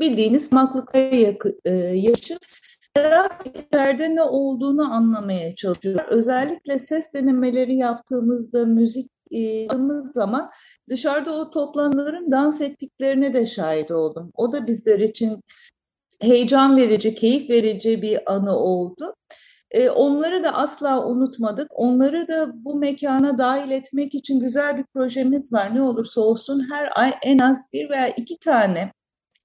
Bildiğiniz 0.00 0.52
maklıkla 0.52 0.98
e, 1.64 1.74
yaşıp 1.94 2.38
merak 3.02 3.46
içeride 3.46 4.14
ne 4.14 4.22
olduğunu 4.22 4.94
anlamaya 4.94 5.54
çalışıyor. 5.54 6.04
Özellikle 6.08 6.78
ses 6.78 7.14
denemeleri 7.14 7.76
yaptığımızda 7.76 8.64
müzik 8.66 9.10
yaptığımız 9.30 10.12
zaman 10.12 10.50
dışarıda 10.88 11.32
o 11.32 11.50
toplananların 11.50 12.30
dans 12.32 12.60
ettiklerine 12.60 13.34
de 13.34 13.46
şahit 13.46 13.90
oldum. 13.90 14.32
O 14.34 14.52
da 14.52 14.66
bizler 14.66 14.98
için 14.98 15.42
heyecan 16.20 16.76
verici, 16.76 17.14
keyif 17.14 17.50
verici 17.50 18.02
bir 18.02 18.32
anı 18.32 18.56
oldu. 18.56 19.14
E, 19.70 19.90
onları 19.90 20.44
da 20.44 20.50
asla 20.50 21.06
unutmadık. 21.06 21.68
Onları 21.70 22.28
da 22.28 22.64
bu 22.64 22.78
mekana 22.78 23.38
dahil 23.38 23.70
etmek 23.70 24.14
için 24.14 24.40
güzel 24.40 24.78
bir 24.78 24.84
projemiz 24.94 25.52
var. 25.52 25.74
Ne 25.74 25.82
olursa 25.82 26.20
olsun 26.20 26.66
her 26.72 26.90
ay 26.96 27.14
en 27.22 27.38
az 27.38 27.68
bir 27.72 27.90
veya 27.90 28.08
iki 28.08 28.38
tane 28.38 28.92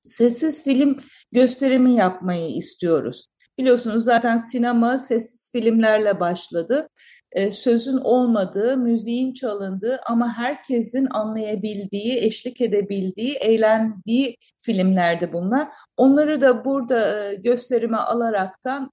sessiz 0.04 0.64
film 0.64 1.00
gösterimi 1.32 1.94
yapmayı 1.94 2.48
istiyoruz. 2.48 3.28
Biliyorsunuz 3.58 4.04
zaten 4.04 4.38
sinema 4.38 5.00
sessiz 5.00 5.52
filmlerle 5.52 6.20
başladı. 6.20 6.88
Ee, 7.32 7.52
sözün 7.52 7.98
olmadığı, 7.98 8.78
müziğin 8.78 9.34
çalındığı 9.34 9.98
ama 10.10 10.34
herkesin 10.34 11.08
anlayabildiği, 11.12 12.18
eşlik 12.18 12.62
edebildiği, 12.62 13.34
eğlendiği 13.36 14.38
filmlerdi 14.60 15.34
bunlar. 15.34 15.68
Onları 15.98 16.42
da 16.42 16.66
burada 16.66 17.26
e, 17.26 17.36
gösterime 17.36 17.98
alaraktan 17.98 18.92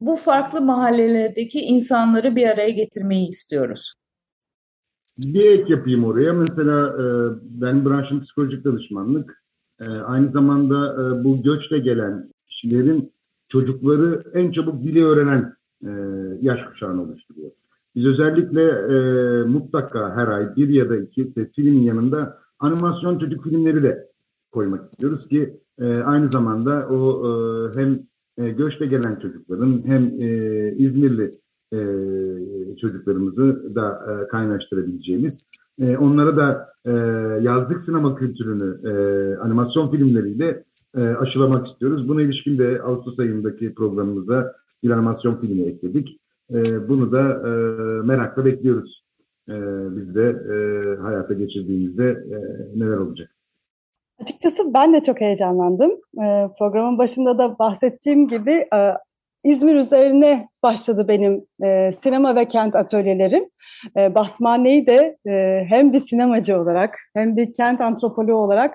bu 0.00 0.16
farklı 0.16 0.60
mahallelerdeki 0.60 1.58
insanları 1.58 2.36
bir 2.36 2.46
araya 2.46 2.70
getirmeyi 2.70 3.28
istiyoruz. 3.28 3.94
Bir 5.18 5.50
ek 5.50 5.64
yapayım 5.68 6.04
oraya. 6.04 6.32
Mesela 6.32 6.88
e, 6.88 7.04
ben 7.42 7.84
branşım 7.84 8.22
psikolojik 8.22 8.64
danışmanlık. 8.64 9.44
E, 9.80 9.84
aynı 9.84 10.32
zamanda 10.32 10.96
bu 11.24 11.42
göçle 11.42 11.78
gelen 11.78 12.32
kişilerin 12.48 13.12
çocukları 13.50 14.24
en 14.34 14.50
çabuk 14.50 14.84
dili 14.84 15.04
öğrenen 15.04 15.54
e, 15.84 15.90
yaş 16.40 16.64
kuşağını 16.64 17.02
oluşturuyor. 17.02 17.50
Biz 17.94 18.06
özellikle 18.06 18.62
e, 18.62 18.96
mutlaka 19.44 20.16
her 20.16 20.28
ay 20.28 20.56
bir 20.56 20.68
ya 20.68 20.90
da 20.90 20.96
iki 20.96 21.24
ses 21.24 21.54
filmin 21.54 21.80
yanında 21.80 22.38
animasyon 22.58 23.18
çocuk 23.18 23.44
filmleri 23.44 23.82
de 23.82 24.08
koymak 24.50 24.84
istiyoruz 24.84 25.28
ki 25.28 25.60
e, 25.78 26.02
aynı 26.06 26.30
zamanda 26.30 26.88
o 26.88 27.26
e, 27.26 27.80
hem 27.80 27.98
e, 28.38 28.50
göçte 28.50 28.86
gelen 28.86 29.16
çocukların 29.16 29.82
hem 29.86 30.02
e, 30.22 30.38
İzmirli 30.76 31.30
e, 31.72 31.78
çocuklarımızı 32.80 33.74
da 33.74 34.00
e, 34.08 34.28
kaynaştırabileceğimiz, 34.28 35.44
e, 35.80 35.96
onlara 35.96 36.36
da 36.36 36.74
e, 36.84 36.90
yazlık 37.42 37.80
sinema 37.80 38.14
kültürünü 38.14 38.88
e, 38.88 38.92
animasyon 39.36 39.90
filmleriyle 39.90 40.64
e, 40.96 41.00
aşılamak 41.00 41.66
istiyoruz. 41.66 42.08
Buna 42.08 42.22
ilişkin 42.22 42.58
de 42.58 42.82
Ağustos 42.82 43.18
ayındaki 43.18 43.74
programımıza 43.74 44.52
bir 44.82 44.90
animasyon 44.90 45.40
filmi 45.40 45.62
ekledik. 45.62 46.20
E, 46.50 46.88
bunu 46.88 47.12
da 47.12 47.22
e, 47.22 47.50
merakla 48.06 48.44
bekliyoruz. 48.44 49.04
E, 49.48 49.54
biz 49.96 50.14
de 50.14 50.28
e, 50.28 50.56
hayata 51.02 51.34
geçirdiğimizde 51.34 52.10
e, 52.10 52.36
neler 52.80 52.96
olacak. 52.96 53.30
Açıkçası 54.22 54.74
ben 54.74 54.94
de 54.94 55.02
çok 55.02 55.20
heyecanlandım. 55.20 55.90
E, 56.22 56.48
programın 56.58 56.98
başında 56.98 57.38
da 57.38 57.58
bahsettiğim 57.58 58.28
gibi 58.28 58.68
e, 58.74 58.92
İzmir 59.44 59.74
üzerine 59.74 60.46
başladı 60.62 61.08
benim 61.08 61.40
e, 61.64 61.92
sinema 62.02 62.36
ve 62.36 62.48
kent 62.48 62.76
atölyelerim. 62.76 63.44
E, 63.96 64.14
Basmane'yi 64.14 64.86
de 64.86 65.16
e, 65.26 65.64
hem 65.68 65.92
bir 65.92 66.00
sinemacı 66.00 66.60
olarak 66.60 66.98
hem 67.14 67.36
bir 67.36 67.54
kent 67.54 67.80
antropoloğu 67.80 68.36
olarak 68.36 68.74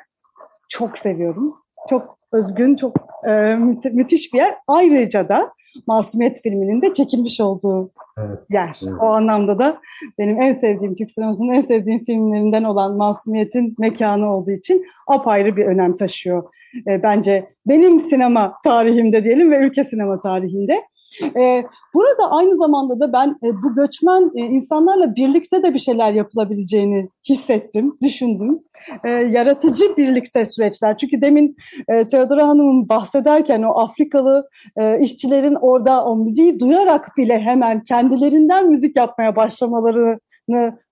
çok 0.70 0.98
seviyorum 0.98 1.54
çok 1.90 2.18
özgün, 2.32 2.76
çok 2.76 2.98
e, 3.28 3.56
müthi 3.56 3.90
müthiş 3.90 4.34
bir 4.34 4.38
yer. 4.38 4.56
Ayrıca 4.68 5.30
da 5.30 5.52
Masumiyet 5.88 6.42
filminin 6.42 6.82
de 6.82 6.94
çekilmiş 6.94 7.42
olduğu 7.42 7.90
evet, 8.18 8.40
yer. 8.50 8.80
Evet. 8.84 8.94
O 9.02 9.06
anlamda 9.06 9.60
da 9.60 9.78
benim 10.20 10.42
en 10.42 10.54
sevdiğim, 10.54 10.96
Türk 10.96 11.12
sinemasının 11.12 11.54
en 11.54 11.62
sevdiğim 11.62 12.00
filmlerinden 12.06 12.64
olan 12.64 12.98
Masumiyet'in 12.98 13.76
mekanı 13.80 14.34
olduğu 14.34 14.52
için 14.52 14.86
apayrı 15.08 15.56
bir 15.58 15.66
önem 15.66 15.96
taşıyor. 15.96 16.44
E, 16.88 17.04
bence 17.04 17.46
benim 17.68 18.00
sinema 18.00 18.54
tarihimde 18.64 19.24
diyelim 19.24 19.52
ve 19.52 19.58
ülke 19.58 19.84
sinema 19.84 20.20
tarihinde. 20.20 20.82
E, 21.22 21.64
burada 21.94 22.32
aynı 22.32 22.58
zamanda 22.58 23.00
da 23.00 23.14
ben 23.14 23.30
e, 23.30 23.64
bu 23.64 23.76
göçmen 23.76 24.32
e, 24.36 24.40
insanlarla 24.40 25.16
birlikte 25.16 25.64
de 25.64 25.74
bir 25.74 25.80
şeyler 25.80 26.12
yapılabileceğini 26.12 27.10
hissettim, 27.30 27.94
düşündüm. 28.02 28.60
E, 29.04 29.10
yaratıcı 29.10 29.98
birlikte 29.98 30.46
süreçler. 30.46 30.98
Çünkü 30.98 31.22
demin 31.22 31.56
e, 31.88 32.08
Teodora 32.08 32.48
Hanım'ın 32.48 32.90
bahsederken 32.90 33.64
o 33.64 33.80
Afrikalı 33.80 34.48
e, 34.78 35.00
işçilerin 35.00 35.56
orada 35.56 36.06
o 36.06 36.16
müziği 36.16 36.60
duyarak 36.60 37.08
bile 37.18 37.40
hemen 37.40 37.84
kendilerinden 37.84 38.70
müzik 38.70 38.96
yapmaya 38.96 39.36
başlamalarını 39.36 40.18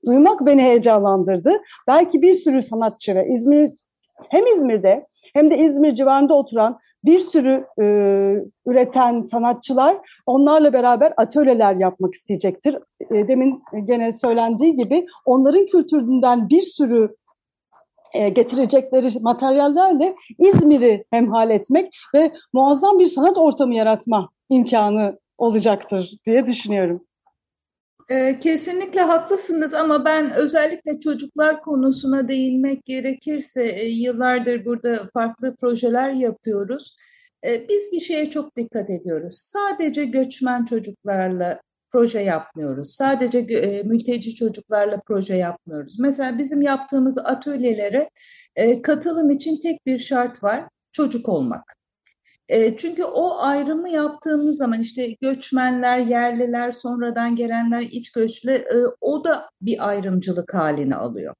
duymak 0.05 0.45
beni 0.45 0.61
heyecanlandırdı. 0.61 1.51
Belki 1.87 2.21
bir 2.21 2.35
sürü 2.35 2.61
sanatçı 2.61 3.15
ve 3.15 3.27
İzmir 3.27 3.71
hem 4.29 4.47
İzmir'de 4.47 5.05
hem 5.33 5.51
de 5.51 5.57
İzmir 5.57 5.95
civarında 5.95 6.33
oturan 6.33 6.79
bir 7.05 7.19
sürü 7.19 7.65
e, 7.81 7.85
üreten 8.65 9.21
sanatçılar 9.21 9.97
onlarla 10.25 10.73
beraber 10.73 11.13
atölyeler 11.17 11.75
yapmak 11.75 12.13
isteyecektir. 12.13 12.77
E, 13.11 13.27
demin 13.27 13.63
gene 13.85 14.11
söylendiği 14.11 14.75
gibi 14.75 15.05
onların 15.25 15.65
kültüründen 15.65 16.49
bir 16.49 16.61
sürü 16.61 17.15
e, 18.13 18.29
getirecekleri 18.29 19.09
materyallerle 19.21 20.15
İzmir'i 20.39 21.05
hemhal 21.11 21.49
etmek 21.49 21.93
ve 22.15 22.31
muazzam 22.53 22.99
bir 22.99 23.05
sanat 23.05 23.37
ortamı 23.37 23.75
yaratma 23.75 24.29
imkanı 24.49 25.19
olacaktır 25.37 26.11
diye 26.25 26.47
düşünüyorum. 26.47 27.05
Ee, 28.09 28.39
kesinlikle 28.39 29.01
haklısınız 29.01 29.73
ama 29.73 30.05
ben 30.05 30.31
özellikle 30.33 30.99
çocuklar 30.99 31.61
konusuna 31.61 32.27
değinmek 32.27 32.85
gerekirse 32.85 33.63
e, 33.63 33.87
yıllardır 33.87 34.65
burada 34.65 34.99
farklı 35.13 35.55
projeler 35.55 36.11
yapıyoruz. 36.11 36.97
E, 37.45 37.69
biz 37.69 37.91
bir 37.91 37.99
şeye 37.99 38.29
çok 38.29 38.55
dikkat 38.57 38.89
ediyoruz. 38.89 39.33
Sadece 39.53 40.05
göçmen 40.05 40.65
çocuklarla 40.65 41.61
proje 41.91 42.19
yapmıyoruz. 42.19 42.89
Sadece 42.93 43.39
e, 43.39 43.83
mülteci 43.83 44.35
çocuklarla 44.35 45.01
proje 45.07 45.35
yapmıyoruz. 45.35 45.99
Mesela 45.99 46.37
bizim 46.37 46.61
yaptığımız 46.61 47.17
atölyelere 47.17 48.09
e, 48.55 48.81
katılım 48.81 49.29
için 49.29 49.59
tek 49.59 49.85
bir 49.85 49.99
şart 49.99 50.43
var, 50.43 50.65
çocuk 50.91 51.29
olmak. 51.29 51.82
Çünkü 52.77 53.03
o 53.03 53.41
ayrımı 53.41 53.89
yaptığımız 53.89 54.57
zaman 54.57 54.81
işte 54.81 55.11
göçmenler, 55.21 55.99
yerliler, 55.99 56.71
sonradan 56.71 57.35
gelenler, 57.35 57.79
iç 57.79 58.11
göçlü 58.11 58.51
e, 58.51 58.77
o 59.01 59.25
da 59.25 59.49
bir 59.61 59.89
ayrımcılık 59.89 60.53
halini 60.53 60.95
alıyor. 60.95 61.35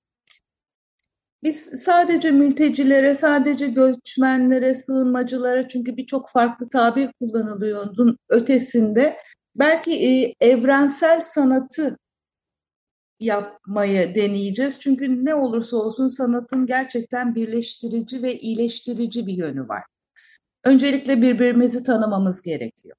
Biz 1.44 1.84
sadece 1.84 2.32
mültecilere, 2.32 3.16
sadece 3.16 3.68
göçmenlere, 3.68 4.76
sığınmacılara 4.76 5.68
çünkü 5.68 5.98
birçok 5.98 6.30
farklı 6.30 6.70
tabir 6.70 7.12
kullanılıyordun 7.20 8.18
ötesinde 8.30 9.18
belki 9.56 10.34
evrensel 10.42 11.22
sanatı 11.22 11.98
yapmayı 13.20 14.16
deneyeceğiz. 14.16 14.80
Çünkü 14.80 15.26
ne 15.26 15.36
olursa 15.36 15.78
olsun 15.78 16.08
sanatın 16.08 16.66
gerçekten 16.66 17.36
birleştirici 17.36 18.22
ve 18.22 18.38
iyileştirici 18.38 19.28
bir 19.28 19.34
yönü 19.34 19.68
var. 19.68 19.84
Öncelikle 20.66 21.22
birbirimizi 21.22 21.84
tanımamız 21.84 22.42
gerekiyor. 22.42 22.96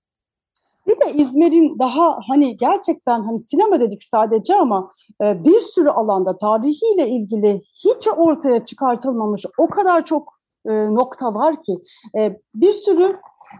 Bir 0.86 1.00
de 1.00 1.12
İzmir'in 1.14 1.78
daha 1.78 2.18
hani 2.28 2.56
gerçekten 2.56 3.22
hani 3.22 3.38
sinema 3.38 3.80
dedik 3.80 4.02
sadece 4.02 4.54
ama 4.54 4.92
e, 5.22 5.44
bir 5.44 5.60
sürü 5.60 5.88
alanda 5.88 6.36
tarihiyle 6.36 7.08
ilgili 7.08 7.62
hiç 7.84 8.08
ortaya 8.16 8.64
çıkartılmamış 8.64 9.46
o 9.58 9.68
kadar 9.68 10.06
çok 10.06 10.32
e, 10.66 10.70
nokta 10.94 11.34
var 11.34 11.62
ki 11.62 11.72
e, 12.18 12.32
bir 12.54 12.72
sürü 12.72 13.16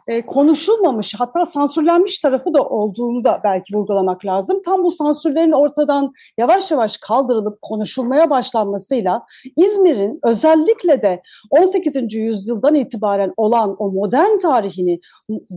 e, 0.07 0.27
konuşulmamış 0.27 1.15
hatta 1.19 1.47
sansürlenmiş 1.47 2.19
tarafı 2.19 2.55
da 2.55 2.65
olduğunu 2.65 3.25
da 3.25 3.41
belki 3.45 3.77
vurgulamak 3.77 4.27
lazım. 4.27 4.63
Tam 4.65 4.85
bu 4.85 4.91
sansürlerin 4.91 5.53
ortadan 5.53 6.13
yavaş 6.39 6.71
yavaş 6.71 6.97
kaldırılıp 6.97 7.63
konuşulmaya 7.63 8.31
başlanmasıyla 8.31 9.27
İzmir'in 9.57 10.21
özellikle 10.23 11.03
de 11.03 11.23
18. 11.51 12.15
yüzyıldan 12.15 12.75
itibaren 12.75 13.33
olan 13.37 13.77
o 13.79 13.91
modern 13.91 14.39
tarihini 14.39 15.01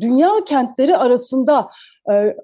dünya 0.01 0.31
kentleri 0.45 0.97
arasında 0.97 1.67
e, 2.11 2.35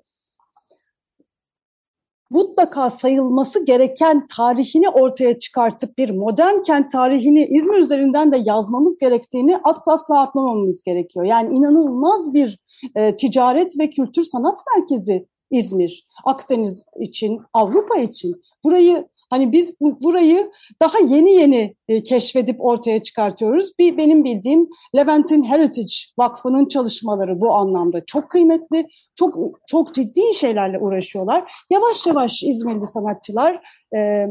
mutlaka 2.33 2.89
sayılması 2.89 3.65
gereken 3.65 4.27
tarihini 4.27 4.89
ortaya 4.89 5.39
çıkartıp 5.39 5.97
bir 5.97 6.09
modern 6.09 6.63
kent 6.63 6.91
tarihini 6.91 7.45
İzmir 7.45 7.79
üzerinden 7.79 8.31
de 8.31 8.37
yazmamız 8.45 8.99
gerektiğini 8.99 9.57
asla 9.85 10.21
atmamamız 10.21 10.83
gerekiyor. 10.83 11.25
Yani 11.25 11.55
inanılmaz 11.55 12.33
bir 12.33 12.59
e, 12.95 13.15
ticaret 13.15 13.79
ve 13.79 13.89
kültür 13.89 14.23
sanat 14.23 14.59
merkezi 14.77 15.27
İzmir, 15.51 16.07
Akdeniz 16.25 16.85
için, 16.99 17.41
Avrupa 17.53 17.99
için. 17.99 18.41
Burayı 18.63 19.07
Hani 19.33 19.51
biz 19.51 19.75
bu, 19.81 20.01
burayı 20.01 20.51
daha 20.81 20.99
yeni 20.99 21.31
yeni 21.31 21.75
e, 21.87 22.03
keşfedip 22.03 22.65
ortaya 22.65 23.03
çıkartıyoruz. 23.03 23.71
Bir 23.79 23.97
benim 23.97 24.23
bildiğim 24.23 24.67
Levent'in 24.95 25.43
Heritage 25.43 25.93
Vakfı'nın 26.17 26.65
çalışmaları 26.65 27.41
bu 27.41 27.53
anlamda 27.53 28.05
çok 28.05 28.29
kıymetli, 28.29 28.87
çok 29.15 29.35
çok 29.67 29.93
ciddi 29.93 30.21
şeylerle 30.35 30.79
uğraşıyorlar. 30.79 31.51
Yavaş 31.69 32.07
yavaş 32.07 32.43
İzmirli 32.43 32.85
sanatçılar 32.85 33.61
e, 33.95 34.27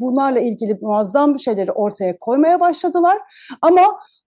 bunlarla 0.00 0.40
ilgili 0.40 0.78
muazzam 0.80 1.38
şeyleri 1.38 1.72
ortaya 1.72 2.18
koymaya 2.18 2.60
başladılar. 2.60 3.18
Ama 3.62 3.82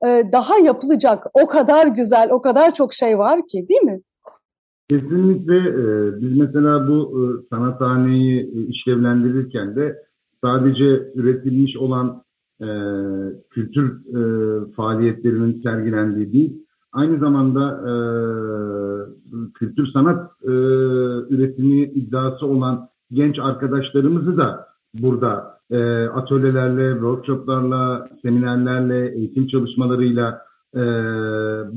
e, 0.05 0.23
daha 0.31 0.59
yapılacak 0.59 1.25
o 1.33 1.47
kadar 1.47 1.87
güzel, 1.87 2.29
o 2.31 2.41
kadar 2.41 2.73
çok 2.73 2.93
şey 2.93 3.17
var 3.17 3.47
ki 3.47 3.65
değil 3.69 3.81
mi? 3.81 4.01
Kesinlikle. 4.89 5.57
E, 5.57 6.21
biz 6.21 6.37
mesela 6.37 6.87
bu 6.87 7.11
e, 7.19 7.43
sanathaneyi 7.43 8.67
işlevlendirirken 8.69 9.75
de 9.75 10.06
sadece 10.41 11.11
üretilmiş 11.15 11.77
olan 11.77 12.23
e, 12.61 12.67
kültür 13.49 14.05
e, 14.05 14.71
faaliyetlerinin 14.71 15.53
sergilendiği 15.53 16.33
değil, 16.33 16.63
aynı 16.91 17.19
zamanda 17.19 17.81
e, 17.89 17.93
kültür 19.53 19.87
sanat 19.87 20.31
e, 20.43 20.51
üretimi 21.35 21.81
iddiası 21.81 22.45
olan 22.45 22.89
genç 23.11 23.39
arkadaşlarımızı 23.39 24.37
da 24.37 24.67
burada 24.93 25.59
e, 25.71 26.03
atölyelerle, 26.03 26.93
workshoplarla, 26.93 28.09
seminerlerle, 28.13 29.15
eğitim 29.15 29.47
çalışmalarıyla 29.47 30.41
e, 30.75 30.81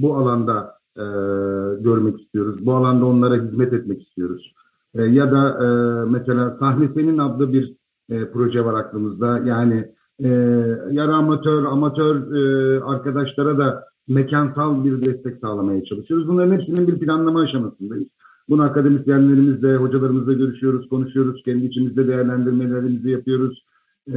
bu 0.03 0.16
alanda 0.16 0.75
e, 0.96 1.05
görmek 1.81 2.18
istiyoruz. 2.18 2.66
Bu 2.66 2.73
alanda 2.75 3.07
onlara 3.07 3.35
hizmet 3.35 3.73
etmek 3.73 4.03
istiyoruz. 4.03 4.55
E, 4.94 5.03
ya 5.03 5.33
da 5.33 5.59
e, 5.64 5.66
mesela 6.11 6.53
Sahne 6.53 6.88
Senin 6.88 7.18
adlı 7.18 7.53
bir 7.53 7.79
e, 8.11 8.31
proje 8.31 8.64
var 8.64 8.75
aklımızda. 8.75 9.38
Yani 9.38 9.94
e, 10.25 10.29
yarı 10.90 11.14
amatör, 11.14 11.64
amatör 11.64 12.33
e, 12.35 12.81
arkadaşlara 12.85 13.59
da 13.59 13.85
mekansal 14.09 14.85
bir 14.85 15.07
destek 15.07 15.38
sağlamaya 15.38 15.85
çalışıyoruz. 15.85 16.29
Bunların 16.29 16.55
hepsinin 16.55 16.88
bir 16.88 16.99
planlama 16.99 17.40
aşamasındayız. 17.40 18.16
Bunu 18.49 18.62
akademisyenlerimizle, 18.62 19.77
hocalarımızla 19.77 20.33
görüşüyoruz, 20.33 20.88
konuşuyoruz. 20.88 21.42
Kendi 21.44 21.66
içimizde 21.66 22.09
değerlendirmelerimizi 22.09 23.11
yapıyoruz. 23.11 23.64
Ee, 24.09 24.12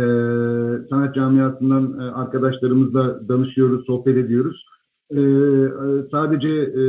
sanat 0.90 1.16
camiasından 1.16 2.00
e, 2.00 2.04
arkadaşlarımızla 2.04 3.30
danışıyoruz, 3.30 3.86
sohbet 3.86 4.18
ediyoruz. 4.18 4.66
Ee, 5.12 6.04
sadece 6.12 6.54
e, 6.54 6.82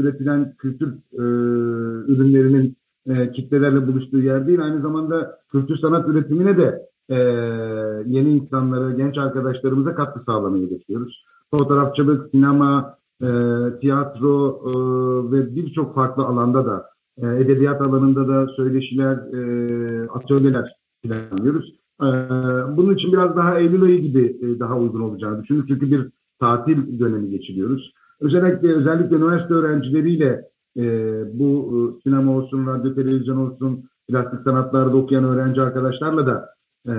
üretilen 0.00 0.54
kültür 0.58 0.88
e, 1.12 1.22
ürünlerinin 2.12 2.76
e, 3.08 3.32
kitlelerle 3.32 3.86
buluştuğu 3.86 4.18
yer 4.18 4.46
değil. 4.46 4.64
Aynı 4.64 4.80
zamanda 4.80 5.38
kültür 5.52 5.76
sanat 5.76 6.08
üretimine 6.08 6.58
de 6.58 6.88
e, 7.08 7.16
yeni 8.06 8.30
insanlara, 8.30 8.90
genç 8.90 9.18
arkadaşlarımıza 9.18 9.94
katkı 9.94 10.20
sağlamayı 10.20 10.70
bekliyoruz. 10.70 11.24
Fotoğrafçılık, 11.50 12.26
sinema, 12.26 12.98
e, 13.22 13.28
tiyatro 13.80 14.60
e, 14.66 14.72
ve 15.32 15.56
birçok 15.56 15.94
farklı 15.94 16.24
alanda 16.24 16.66
da 16.66 16.90
e, 17.22 17.26
edebiyat 17.26 17.80
alanında 17.80 18.28
da 18.28 18.46
söyleşiler, 18.56 19.16
e, 19.16 20.08
atölyeler 20.08 20.76
planlıyoruz. 21.02 21.74
E, 22.02 22.06
bunun 22.76 22.94
için 22.94 23.12
biraz 23.12 23.36
daha 23.36 23.58
Eylül 23.58 23.82
ayı 23.82 24.00
gibi 24.00 24.38
e, 24.42 24.58
daha 24.58 24.78
uygun 24.78 25.00
olacağını 25.00 25.42
düşünüyorum. 25.42 25.68
Çünkü 25.68 25.90
bir 25.90 26.10
tatil 26.40 27.00
dönemi 27.00 27.30
geçiriyoruz. 27.30 27.92
Özellikle 28.20 28.74
özellikle 28.74 29.16
üniversite 29.16 29.54
öğrencileriyle 29.54 30.48
e, 30.76 30.84
bu 31.38 31.94
sinema 32.02 32.32
olsun, 32.32 32.66
radyo, 32.66 32.94
televizyon 32.94 33.36
olsun, 33.36 33.84
plastik 34.08 34.42
sanatlarda 34.42 34.96
okuyan 34.96 35.24
öğrenci 35.24 35.60
arkadaşlarla 35.60 36.26
da 36.26 36.54
e, 36.86 36.94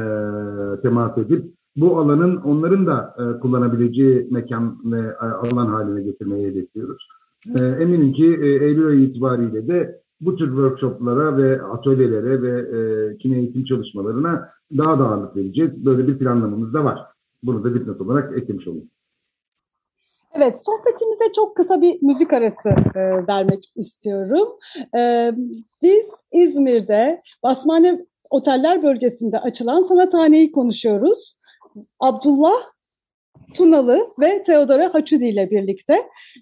temas 0.82 1.17
edip 1.17 1.53
bu 1.75 1.97
alanın 1.97 2.36
onların 2.36 2.86
da 2.86 3.15
e, 3.17 3.39
kullanabileceği 3.39 4.27
mekan 4.32 4.79
ve 4.86 4.99
e, 4.99 5.25
alan 5.25 5.67
haline 5.67 6.01
getirmeyi 6.01 6.47
hedefliyoruz. 6.47 7.08
E, 7.60 7.65
eminim 7.65 8.13
ki 8.13 8.25
e, 8.25 8.47
Eylül 8.47 8.88
ayı 8.88 9.01
itibariyle 9.01 9.67
de 9.67 10.01
bu 10.21 10.36
tür 10.36 10.47
workshoplara 10.47 11.38
ve 11.38 11.62
atölyelere 11.62 12.41
ve 12.41 12.77
e, 12.77 13.17
kine 13.17 13.38
eğitim 13.38 13.63
çalışmalarına 13.63 14.49
daha 14.77 14.99
da 14.99 15.10
ağırlık 15.10 15.36
vereceğiz. 15.36 15.86
Böyle 15.86 16.08
bir 16.08 16.17
planlamamız 16.17 16.73
da 16.73 16.86
var. 16.86 16.99
Bunu 17.43 17.63
da 17.63 17.73
dipnot 17.73 18.01
olarak 18.01 18.38
eklemiş 18.38 18.67
olayım. 18.67 18.89
Evet, 20.35 20.65
sohbetimize 20.65 21.33
çok 21.35 21.57
kısa 21.57 21.81
bir 21.81 22.01
müzik 22.01 22.33
arası 22.33 22.69
e, 22.95 23.27
vermek 23.27 23.71
istiyorum. 23.75 24.47
E, 24.97 25.31
biz 25.81 26.09
İzmir'de 26.31 27.21
Basmane 27.43 28.05
Oteller 28.29 28.83
bölgesinde 28.83 29.39
açılan 29.39 29.83
sanathaneyi 29.83 30.51
konuşuyoruz. 30.51 31.35
Abdullah 31.99 32.61
Tunalı 33.55 34.13
ve 34.19 34.43
Teodora 34.43 34.93
Haçudi 34.93 35.25
ile 35.25 35.49
birlikte. 35.51 35.95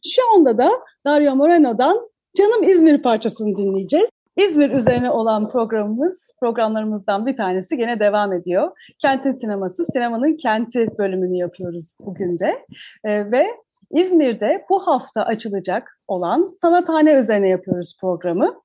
Şu 0.06 0.22
anda 0.36 0.58
da 0.58 0.70
Dario 1.06 1.36
Moreno'dan 1.36 2.10
Canım 2.38 2.64
İzmir 2.64 3.02
parçasını 3.02 3.58
dinleyeceğiz. 3.58 4.10
İzmir 4.38 4.72
üzerine 4.72 5.12
olan 5.12 5.50
programımız, 5.50 6.28
programlarımızdan 6.40 7.26
bir 7.26 7.38
tanesi 7.38 7.78
gene 7.78 8.00
devam 8.00 8.34
ediyor. 8.34 8.72
Kentin 9.00 9.34
sineması, 9.34 9.86
sinemanın 9.94 10.36
kenti 10.36 10.88
bölümünü 10.98 11.38
yapıyoruz 11.38 11.92
bugün 12.00 12.40
de. 12.40 12.66
Ee, 13.04 13.32
ve 13.32 13.48
İzmir'de 13.92 14.66
bu 14.70 14.88
hafta 14.88 15.24
açılacak 15.24 16.02
olan 16.08 16.54
sanathane 16.62 17.12
üzerine 17.14 17.50
yapıyoruz 17.50 17.98
programı. 18.02 18.56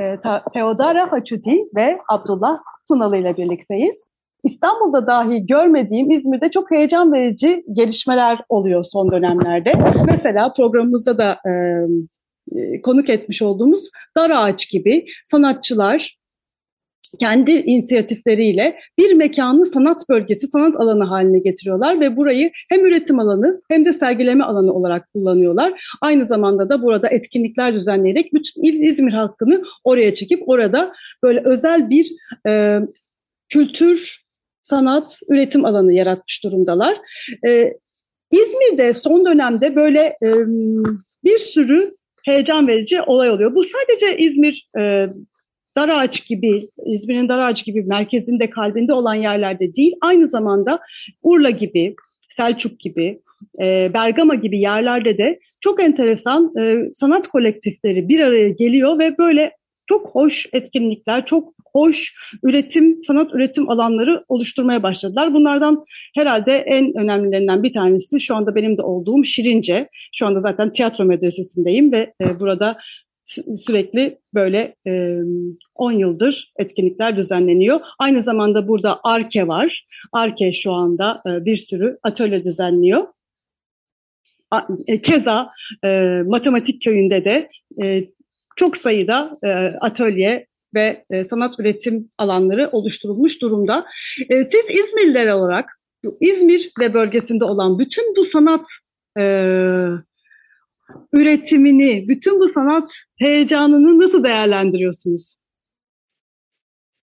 E, 0.00 0.16
Teodora 0.54 1.12
Haçudi 1.12 1.64
ve 1.76 1.98
Abdullah 2.08 2.58
Tunalı 2.88 3.16
ile 3.16 3.36
birlikteyiz. 3.36 4.02
İstanbul'da 4.44 5.06
dahi 5.06 5.46
görmediğim 5.46 6.10
İzmir'de 6.10 6.50
çok 6.50 6.70
heyecan 6.70 7.12
verici 7.12 7.64
gelişmeler 7.72 8.38
oluyor 8.48 8.84
son 8.84 9.12
dönemlerde. 9.12 9.72
Mesela 10.06 10.52
programımızda 10.52 11.18
da 11.18 11.38
e, 11.46 12.82
konuk 12.82 13.08
etmiş 13.08 13.42
olduğumuz 13.42 13.90
Dar 14.16 14.30
Ağaç 14.30 14.70
gibi 14.70 15.04
sanatçılar, 15.24 16.16
kendi 17.20 17.52
inisiyatifleriyle 17.52 18.78
bir 18.98 19.12
mekanı 19.12 19.66
sanat 19.66 20.08
bölgesi, 20.08 20.46
sanat 20.46 20.80
alanı 20.80 21.04
haline 21.04 21.38
getiriyorlar 21.38 22.00
ve 22.00 22.16
burayı 22.16 22.50
hem 22.70 22.86
üretim 22.86 23.20
alanı 23.20 23.60
hem 23.70 23.84
de 23.84 23.92
sergileme 23.92 24.44
alanı 24.44 24.72
olarak 24.72 25.12
kullanıyorlar. 25.12 25.72
Aynı 26.00 26.24
zamanda 26.24 26.68
da 26.68 26.82
burada 26.82 27.08
etkinlikler 27.08 27.74
düzenleyerek 27.74 28.32
bütün 28.32 28.82
İzmir 28.82 29.12
halkını 29.12 29.62
oraya 29.84 30.14
çekip 30.14 30.48
orada 30.48 30.92
böyle 31.22 31.42
özel 31.44 31.90
bir 31.90 32.12
e, 32.48 32.78
kültür, 33.48 34.22
sanat, 34.62 35.18
üretim 35.28 35.64
alanı 35.64 35.92
yaratmış 35.92 36.44
durumdalar. 36.44 36.96
E, 37.46 37.72
İzmir'de 38.30 38.94
son 38.94 39.26
dönemde 39.26 39.76
böyle 39.76 40.00
e, 40.00 40.28
bir 41.24 41.38
sürü 41.38 41.90
heyecan 42.24 42.68
verici 42.68 43.02
olay 43.02 43.30
oluyor. 43.30 43.54
Bu 43.54 43.64
sadece 43.64 44.18
İzmir 44.18 44.66
e, 44.78 45.06
Darağaç 45.76 46.26
gibi, 46.26 46.68
İzmir'in 46.86 47.28
Darağaç 47.28 47.64
gibi 47.64 47.82
merkezinde, 47.82 48.50
kalbinde 48.50 48.92
olan 48.92 49.14
yerlerde 49.14 49.72
değil, 49.72 49.92
aynı 50.02 50.28
zamanda 50.28 50.80
Urla 51.22 51.50
gibi, 51.50 51.94
Selçuk 52.30 52.80
gibi, 52.80 53.18
e, 53.60 53.90
Bergama 53.94 54.34
gibi 54.34 54.60
yerlerde 54.60 55.18
de 55.18 55.38
çok 55.60 55.82
enteresan 55.82 56.50
e, 56.60 56.76
sanat 56.94 57.28
kolektifleri 57.28 58.08
bir 58.08 58.20
araya 58.20 58.48
geliyor 58.48 58.98
ve 58.98 59.18
böyle 59.18 59.52
çok 59.86 60.10
hoş 60.10 60.46
etkinlikler, 60.52 61.26
çok 61.26 61.44
hoş 61.72 62.14
üretim, 62.42 63.04
sanat 63.04 63.34
üretim 63.34 63.70
alanları 63.70 64.24
oluşturmaya 64.28 64.82
başladılar. 64.82 65.34
Bunlardan 65.34 65.84
herhalde 66.14 66.52
en 66.52 66.98
önemlilerinden 66.98 67.62
bir 67.62 67.72
tanesi 67.72 68.20
şu 68.20 68.36
anda 68.36 68.54
benim 68.54 68.78
de 68.78 68.82
olduğum 68.82 69.24
Şirince. 69.24 69.88
Şu 70.14 70.26
anda 70.26 70.38
zaten 70.38 70.72
tiyatro 70.72 71.04
medresesindeyim 71.04 71.92
ve 71.92 72.12
e, 72.20 72.40
burada 72.40 72.78
sürekli 73.56 74.18
böyle 74.34 74.76
e, 74.86 75.18
10 75.74 75.92
yıldır 75.92 76.52
etkinlikler 76.58 77.16
düzenleniyor. 77.16 77.80
Aynı 77.98 78.22
zamanda 78.22 78.68
burada 78.68 79.00
Arke 79.04 79.48
var. 79.48 79.86
Arke 80.12 80.52
şu 80.52 80.72
anda 80.72 81.22
e, 81.26 81.44
bir 81.44 81.56
sürü 81.56 81.98
atölye 82.02 82.44
düzenliyor. 82.44 83.06
E, 84.86 85.02
keza 85.02 85.50
e, 85.84 86.20
matematik 86.26 86.82
köyünde 86.84 87.24
de 87.24 87.48
e, 87.82 88.04
çok 88.56 88.76
sayıda 88.76 89.38
e, 89.42 89.48
atölye 89.80 90.46
ve 90.74 91.04
e, 91.10 91.24
sanat 91.24 91.60
üretim 91.60 92.10
alanları 92.18 92.68
oluşturulmuş 92.72 93.42
durumda. 93.42 93.86
E, 94.30 94.44
siz 94.44 94.62
İzmirliler 94.70 95.32
olarak 95.32 95.70
İzmir 96.20 96.72
ve 96.80 96.94
bölgesinde 96.94 97.44
olan 97.44 97.78
bütün 97.78 98.16
bu 98.16 98.24
sanat 98.24 98.66
e, 99.18 99.22
üretimini, 101.12 102.08
bütün 102.08 102.40
bu 102.40 102.48
sanat 102.48 102.90
heyecanını 103.16 103.98
nasıl 103.98 104.24
değerlendiriyorsunuz? 104.24 105.42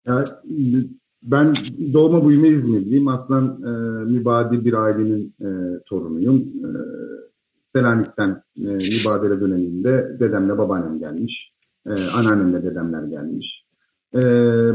Ya, 0.07 0.25
ben 1.23 1.53
doğma 1.93 2.29
büyüme 2.29 2.47
İzmirliyim. 2.47 3.07
Aslan 3.07 3.45
e, 3.63 3.69
mübadil 4.11 4.65
bir 4.65 4.73
ailenin 4.73 5.35
e, 5.41 5.79
torunuyum. 5.85 6.35
E, 6.35 6.69
Selanik'ten 7.73 8.29
e, 8.57 8.67
mübadele 8.67 9.41
döneminde 9.41 10.17
dedemle 10.19 10.57
babaannem 10.57 10.99
gelmiş. 10.99 11.53
E, 11.85 11.91
anneannemle 12.17 12.63
dedemler 12.63 13.03
gelmiş. 13.03 13.65
E, 14.15 14.19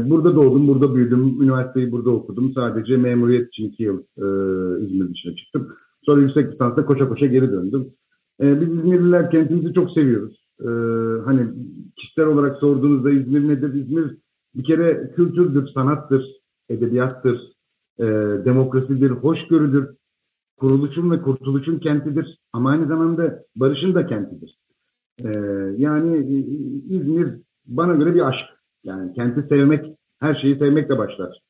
burada 0.09 0.35
doğdum, 0.35 0.67
burada 0.67 0.95
büyüdüm. 0.95 1.41
Üniversiteyi 1.41 1.91
burada 1.91 2.09
okudum. 2.09 2.53
Sadece 2.53 2.97
memuriyet 2.97 3.47
için 3.47 3.69
iki 3.69 3.83
yıl 3.83 3.99
e, 3.99 4.25
İzmir 4.85 5.09
dışına 5.09 5.35
çıktım. 5.35 5.67
Sonra 6.05 6.21
yüksek 6.21 6.47
lisansla 6.47 6.85
koşa 6.85 7.09
koşa 7.09 7.25
geri 7.25 7.51
döndüm. 7.51 7.93
E, 8.41 8.61
biz 8.61 8.71
İzmirliler 8.71 9.31
kentimizi 9.31 9.73
çok 9.73 9.91
seviyoruz. 9.91 10.47
E, 10.59 10.69
hani 11.25 11.47
kişisel 11.95 12.25
olarak 12.25 12.57
sorduğunuzda 12.57 13.11
İzmir 13.11 13.49
nedir? 13.49 13.73
İzmir 13.73 14.17
bir 14.55 14.63
kere 14.63 15.11
kültürdür, 15.15 15.67
sanattır, 15.67 16.25
edebiyattır, 16.69 17.55
e, 17.99 18.05
demokrasidir, 18.45 19.09
hoşgörüdür, 19.09 19.89
kuruluşun 20.57 21.11
ve 21.11 21.21
kurtuluşun 21.21 21.79
kentidir. 21.79 22.39
Ama 22.53 22.69
aynı 22.69 22.87
zamanda 22.87 23.43
barışın 23.55 23.95
da 23.95 24.07
kentidir. 24.07 24.59
E, 25.23 25.29
yani 25.77 26.17
İzmir 26.89 27.29
bana 27.65 27.95
göre 27.95 28.15
bir 28.15 28.27
aşk. 28.27 28.45
Yani 28.83 29.13
kenti 29.13 29.43
sevmek, 29.43 29.95
her 30.19 30.35
şeyi 30.35 30.55
sevmekle 30.55 30.97
başlar. 30.97 31.41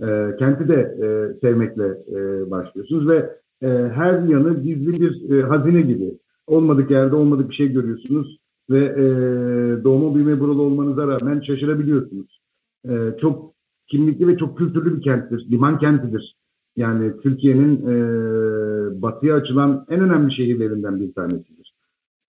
E, 0.00 0.36
kenti 0.38 0.68
de 0.68 0.96
e, 1.02 1.34
sevmekle 1.34 1.86
e, 1.86 2.50
başlıyorsunuz 2.50 3.08
ve 3.08 3.41
e, 3.62 3.68
her 3.94 4.22
yanı 4.22 4.62
gizli 4.62 5.00
bir 5.00 5.30
e, 5.30 5.42
hazine 5.42 5.80
gibi 5.80 6.18
olmadık 6.46 6.90
yerde 6.90 7.16
olmadık 7.16 7.50
bir 7.50 7.54
şey 7.54 7.72
görüyorsunuz 7.72 8.38
ve 8.70 8.84
e, 8.84 9.04
doğma 9.84 10.14
büyüme 10.14 10.40
buralı 10.40 10.62
olmanıza 10.62 11.08
rağmen 11.08 11.40
şaşırabiliyorsunuz. 11.40 12.40
E, 12.88 13.16
çok 13.20 13.54
kimlikli 13.86 14.28
ve 14.28 14.36
çok 14.36 14.58
kültürlü 14.58 14.96
bir 14.96 15.02
kenttir. 15.02 15.46
Liman 15.50 15.78
kentidir. 15.78 16.36
Yani 16.76 17.12
Türkiye'nin 17.22 17.76
e, 17.86 19.02
batıya 19.02 19.34
açılan 19.34 19.86
en 19.88 20.00
önemli 20.00 20.32
şehirlerinden 20.32 21.00
bir 21.00 21.14
tanesidir. 21.14 21.74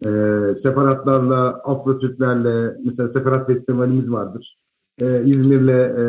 E, 0.05 0.09
separatlarla, 0.57 1.61
Afro-Türklerle, 1.63 2.77
mesela 2.85 3.09
Separat 3.09 3.47
Festivalimiz 3.47 4.11
vardır. 4.11 4.57
E, 5.01 5.23
İzmir'le 5.25 5.69
e, 5.69 6.03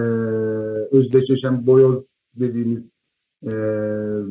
özdeşleşen 0.96 1.66
Boyoz 1.66 2.04
dediğimiz 2.34 2.93
e, 3.46 3.52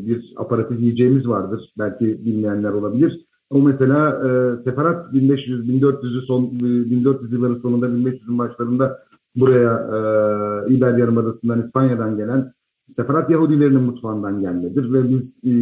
bir 0.08 0.34
aparatif 0.38 0.80
yiyeceğimiz 0.80 1.30
vardır. 1.30 1.74
Belki 1.78 2.26
bilmeyenler 2.26 2.72
olabilir. 2.72 3.26
O 3.50 3.62
mesela 3.62 4.10
e, 4.28 4.64
separat 4.64 5.14
1500 5.14 5.70
1400'ü 5.70 6.22
son 6.22 6.60
1400 6.60 7.34
yılların 7.34 7.62
sonunda 7.62 7.88
1500'ün 7.88 8.38
başlarında 8.38 9.00
buraya 9.36 9.74
e, 9.74 10.74
İber 10.74 10.98
Yarımadası'ndan 10.98 11.62
İspanya'dan 11.62 12.18
gelen 12.18 12.54
separat 12.90 13.30
Yahudilerinin 13.30 13.82
mutfağından 13.82 14.42
gelmedir 14.42 14.94
ve 14.94 15.10
biz 15.10 15.40
e, 15.44 15.54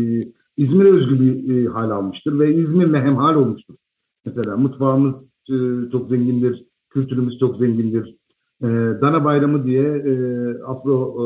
İzmir'e 0.58 0.90
özgü 0.90 1.20
bir 1.20 1.56
e, 1.56 1.68
hal 1.68 1.92
almıştır 1.92 2.40
ve 2.40 2.54
İzmir'le 2.54 2.94
hemhal 2.94 3.36
olmuştur. 3.36 3.76
Mesela 4.26 4.58
mutfağımız 4.58 5.34
e, 5.50 5.56
çok 5.92 6.10
zengindir, 6.10 6.66
kültürümüz 6.90 7.38
çok 7.38 7.58
zengindir. 7.58 8.18
E, 8.64 8.68
Dana 9.02 9.26
Bayramı 9.26 9.64
diye 9.64 9.84
e, 9.84 10.14
Afro 10.64 11.16
e, 11.18 11.26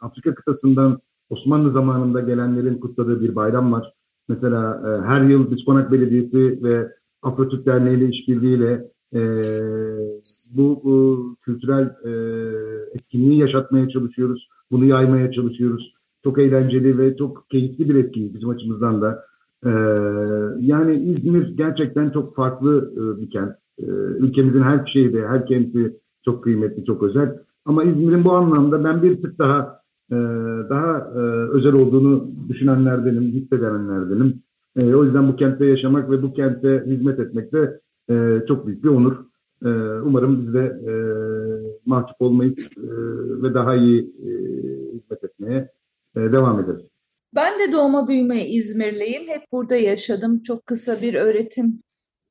Afrika 0.00 0.34
kıtasından 0.34 1.00
Osmanlı 1.30 1.70
zamanında 1.70 2.20
gelenlerin 2.20 2.78
kutladığı 2.78 3.20
bir 3.20 3.36
bayram 3.36 3.72
var. 3.72 3.92
Mesela 4.28 4.82
e, 4.86 5.06
her 5.06 5.22
yıl 5.22 5.50
Diskonak 5.50 5.92
Belediyesi 5.92 6.62
ve 6.62 6.92
Afro-Türk 7.22 7.66
Derneği 7.66 7.96
ile 7.96 8.08
işbirliğiyle 8.08 8.88
e, 9.14 9.30
bu, 10.50 10.80
bu 10.84 11.36
kültürel 11.42 11.94
e, 12.04 12.12
etkinliği 12.94 13.38
yaşatmaya 13.38 13.88
çalışıyoruz. 13.88 14.48
Bunu 14.70 14.84
yaymaya 14.84 15.32
çalışıyoruz. 15.32 15.94
Çok 16.24 16.38
eğlenceli 16.38 16.98
ve 16.98 17.16
çok 17.16 17.50
keyifli 17.50 17.88
bir 17.88 17.94
etkinlik 17.94 18.34
bizim 18.34 18.48
açımızdan 18.48 19.02
da. 19.02 19.24
E, 19.66 19.70
yani 20.60 20.94
İzmir 20.94 21.56
gerçekten 21.56 22.10
çok 22.10 22.36
farklı 22.36 22.92
e, 22.96 23.20
bir 23.20 23.30
kent. 23.30 23.56
E, 23.78 23.86
ülkemizin 24.18 24.62
her 24.62 24.86
şeyi 24.86 25.20
her 25.20 25.46
kenti 25.46 25.96
çok 26.24 26.44
kıymetli, 26.44 26.84
çok 26.84 27.02
özel. 27.02 27.38
Ama 27.64 27.84
İzmir'in 27.84 28.24
bu 28.24 28.32
anlamda 28.32 28.84
ben 28.84 29.02
bir 29.02 29.22
tık 29.22 29.38
daha 29.38 29.82
ee, 30.12 30.16
daha 30.70 30.98
e, 30.98 31.18
özel 31.52 31.72
olduğunu 31.72 32.30
düşünenlerdenim, 32.48 33.22
hissedenlerdenim. 33.22 34.42
E, 34.76 34.94
o 34.94 35.04
yüzden 35.04 35.28
bu 35.28 35.36
kentte 35.36 35.66
yaşamak 35.66 36.10
ve 36.10 36.22
bu 36.22 36.32
kente 36.32 36.84
hizmet 36.86 37.20
etmek 37.20 37.52
de 37.52 37.80
e, 38.10 38.42
çok 38.48 38.66
büyük 38.66 38.84
bir 38.84 38.88
onur. 38.88 39.28
Umarım 40.04 40.40
biz 40.40 40.54
de 40.54 40.80
mahcup 41.86 42.16
olmayız 42.20 42.58
ve 43.42 43.54
daha 43.54 43.76
iyi 43.76 44.14
hizmet 44.94 45.24
etmeye 45.24 45.72
devam 46.16 46.60
ederiz. 46.60 46.90
Ben 47.34 47.52
de 47.52 47.72
doğma 47.72 48.08
büyüme 48.08 48.44
İzmirliyim. 48.44 49.22
Hep 49.22 49.42
burada 49.52 49.76
yaşadım. 49.76 50.38
Çok 50.38 50.66
kısa 50.66 51.02
bir 51.02 51.14
öğretim 51.14 51.82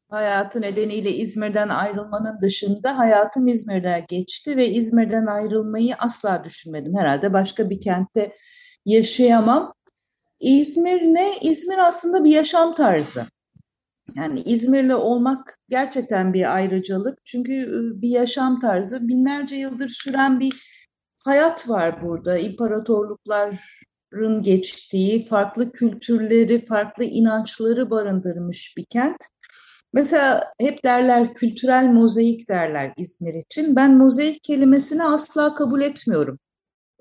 hayatı 0.10 0.62
nedeniyle 0.62 1.12
İzmir'den 1.12 1.70
ayrılmanın 1.70 2.42
dışında 2.42 2.98
hayatım 2.98 3.48
İzmir'de 3.48 4.06
geçti 4.10 4.58
ve 4.58 4.70
İzmir'den 4.70 5.26
ayrılmayı 5.26 5.96
asla 6.00 6.44
düşünmedim. 6.44 6.98
Herhalde 6.98 7.34
başka 7.34 7.70
bir 7.70 7.82
kentte 7.82 8.32
yaşayamam. 8.86 9.74
İzmir 10.40 11.02
ne? 11.02 11.32
İzmir 11.42 11.78
aslında 11.78 12.24
bir 12.24 12.32
yaşam 12.32 12.76
tarzı. 12.76 13.26
Yani 14.16 14.40
İzmirli 14.40 14.96
olmak 14.96 15.60
gerçekten 15.70 16.34
bir 16.34 16.56
ayrıcalık. 16.56 17.18
Çünkü 17.26 17.52
ıı, 17.52 18.02
bir 18.02 18.10
yaşam 18.10 18.60
tarzı 18.60 19.08
binlerce 19.08 19.56
yıldır 19.56 19.90
süren 19.90 20.40
bir 20.40 20.54
hayat 21.26 21.70
var 21.70 22.02
burada. 22.02 22.38
İmparatorlukların 22.38 24.44
geçtiği, 24.44 25.26
farklı 25.26 25.72
kültürleri, 25.72 26.60
farklı 26.60 27.04
inançları 27.04 27.90
barındırmış 27.90 28.74
bir 28.78 28.86
kent. 28.86 29.18
Mesela 29.94 30.54
hep 30.60 30.84
derler 30.84 31.34
kültürel 31.34 31.90
mozaik 31.90 32.50
derler 32.50 32.94
İzmir 32.98 33.34
için. 33.34 33.76
Ben 33.76 33.98
mozaik 33.98 34.44
kelimesini 34.44 35.04
asla 35.04 35.56
kabul 35.56 35.82
etmiyorum. 35.82 36.40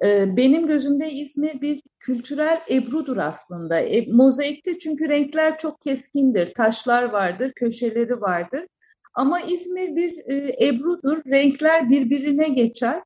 Ee, 0.04 0.36
benim 0.36 0.66
gözümde 0.66 1.06
İzmir 1.10 1.60
bir 1.60 1.82
kültürel 1.98 2.58
ebrudur 2.70 3.16
aslında. 3.16 3.80
E, 3.80 4.12
mozaikte 4.12 4.78
çünkü 4.78 5.08
renkler 5.08 5.58
çok 5.58 5.80
keskindir. 5.80 6.54
Taşlar 6.54 7.04
vardır, 7.04 7.52
köşeleri 7.56 8.20
vardır. 8.20 8.66
Ama 9.14 9.40
İzmir 9.40 9.96
bir 9.96 10.18
e, 10.18 10.66
ebrudur. 10.66 11.22
Renkler 11.26 11.90
birbirine 11.90 12.48
geçer. 12.48 13.02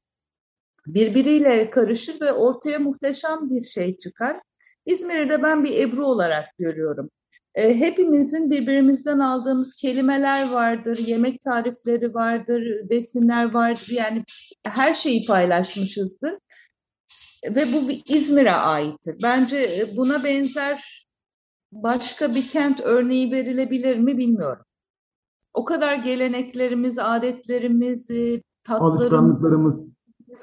birbiriyle 0.86 1.70
karışır 1.70 2.20
ve 2.20 2.32
ortaya 2.32 2.78
muhteşem 2.78 3.50
bir 3.50 3.62
şey 3.62 3.96
çıkar. 3.96 4.36
İzmir'i 4.86 5.30
de 5.30 5.42
ben 5.42 5.64
bir 5.64 5.78
Ebru 5.78 6.06
olarak 6.06 6.44
görüyorum. 6.58 7.10
E, 7.60 7.80
hepimizin 7.80 8.50
birbirimizden 8.50 9.18
aldığımız 9.18 9.74
kelimeler 9.74 10.50
vardır, 10.50 10.98
yemek 10.98 11.42
tarifleri 11.42 12.14
vardır, 12.14 12.62
besinler 12.90 13.54
vardır. 13.54 13.88
Yani 13.90 14.24
her 14.66 14.94
şeyi 14.94 15.26
paylaşmışızdır. 15.26 16.38
Ve 17.56 17.72
bu 17.72 17.88
bir 17.88 18.02
İzmir'e 18.06 18.52
aittir. 18.52 19.16
Bence 19.22 19.56
e, 19.56 19.96
buna 19.96 20.24
benzer 20.24 21.06
başka 21.72 22.34
bir 22.34 22.48
kent 22.48 22.80
örneği 22.80 23.32
verilebilir 23.32 23.96
mi 23.96 24.18
bilmiyorum. 24.18 24.64
O 25.54 25.64
kadar 25.64 25.94
geleneklerimiz, 25.94 26.98
adetlerimiz, 26.98 28.10
e, 28.10 28.42
tatlarımız, 28.64 29.00
Alışkanlıklarımız. 29.00 29.78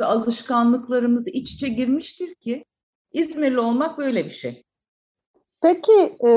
alışkanlıklarımız 0.02 1.28
iç 1.28 1.54
içe 1.54 1.68
girmiştir 1.68 2.36
ki 2.36 2.66
İzmirli 3.14 3.60
olmak 3.60 3.98
böyle 3.98 4.26
bir 4.26 4.32
şey. 4.32 4.64
Peki 5.64 6.14
e, 6.28 6.32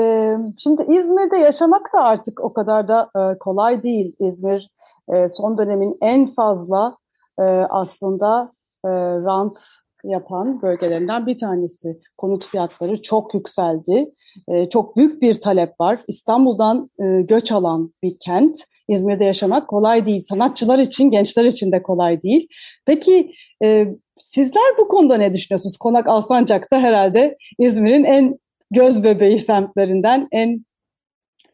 şimdi 0.57 0.81
İzmir'de 0.81 1.37
yaşamak 1.37 1.89
da 1.93 2.03
artık 2.03 2.39
o 2.43 2.53
kadar 2.53 2.87
da 2.87 3.09
e, 3.15 3.37
kolay 3.39 3.83
değil. 3.83 4.15
İzmir 4.19 4.69
e, 5.13 5.29
son 5.29 5.57
dönemin 5.57 5.97
en 6.01 6.33
fazla 6.33 6.97
e, 7.39 7.43
aslında 7.69 8.51
e, 8.85 8.89
rant 9.25 9.57
yapan 10.03 10.61
bölgelerinden 10.61 11.25
bir 11.25 11.37
tanesi. 11.37 11.99
Konut 12.17 12.45
fiyatları 12.45 13.01
çok 13.01 13.33
yükseldi. 13.33 14.05
E, 14.47 14.69
çok 14.69 14.95
büyük 14.95 15.21
bir 15.21 15.41
talep 15.41 15.81
var. 15.81 15.99
İstanbul'dan 16.07 16.87
e, 16.99 17.21
göç 17.21 17.51
alan 17.51 17.89
bir 18.03 18.17
kent. 18.25 18.57
İzmir'de 18.87 19.25
yaşamak 19.25 19.67
kolay 19.67 20.05
değil. 20.05 20.21
Sanatçılar 20.21 20.79
için, 20.79 21.11
gençler 21.11 21.45
için 21.45 21.71
de 21.71 21.83
kolay 21.83 22.21
değil. 22.21 22.47
Peki 22.85 23.31
e, 23.63 23.85
sizler 24.19 24.77
bu 24.79 24.87
konuda 24.87 25.17
ne 25.17 25.33
düşünüyorsunuz? 25.33 25.77
Konak 25.77 26.07
Alsancak'ta 26.07 26.79
herhalde 26.79 27.37
İzmir'in 27.59 28.03
en 28.03 28.37
göz 28.71 29.03
bebeği 29.03 29.39
semtlerinden, 29.39 30.27
en 30.31 30.65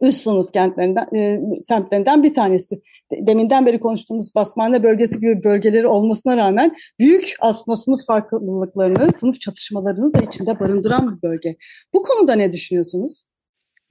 üst 0.01 0.21
sınıf 0.21 0.51
kentlerinden, 0.51 1.15
e, 1.15 1.41
semtlerinden 1.61 2.23
bir 2.23 2.33
tanesi. 2.33 2.81
Deminden 3.27 3.65
beri 3.65 3.79
konuştuğumuz 3.79 4.35
Basmane 4.35 4.83
bölgesi 4.83 5.19
gibi 5.19 5.43
bölgeleri 5.43 5.87
olmasına 5.87 6.37
rağmen 6.37 6.75
büyük 6.99 7.33
aslında 7.39 7.75
sınıf 7.75 8.05
farklılıklarını, 8.07 9.11
sınıf 9.13 9.41
çatışmalarını 9.41 10.13
da 10.13 10.19
içinde 10.19 10.59
barındıran 10.59 11.17
bir 11.17 11.29
bölge. 11.29 11.57
Bu 11.93 12.03
konuda 12.03 12.33
ne 12.33 12.53
düşünüyorsunuz? 12.53 13.25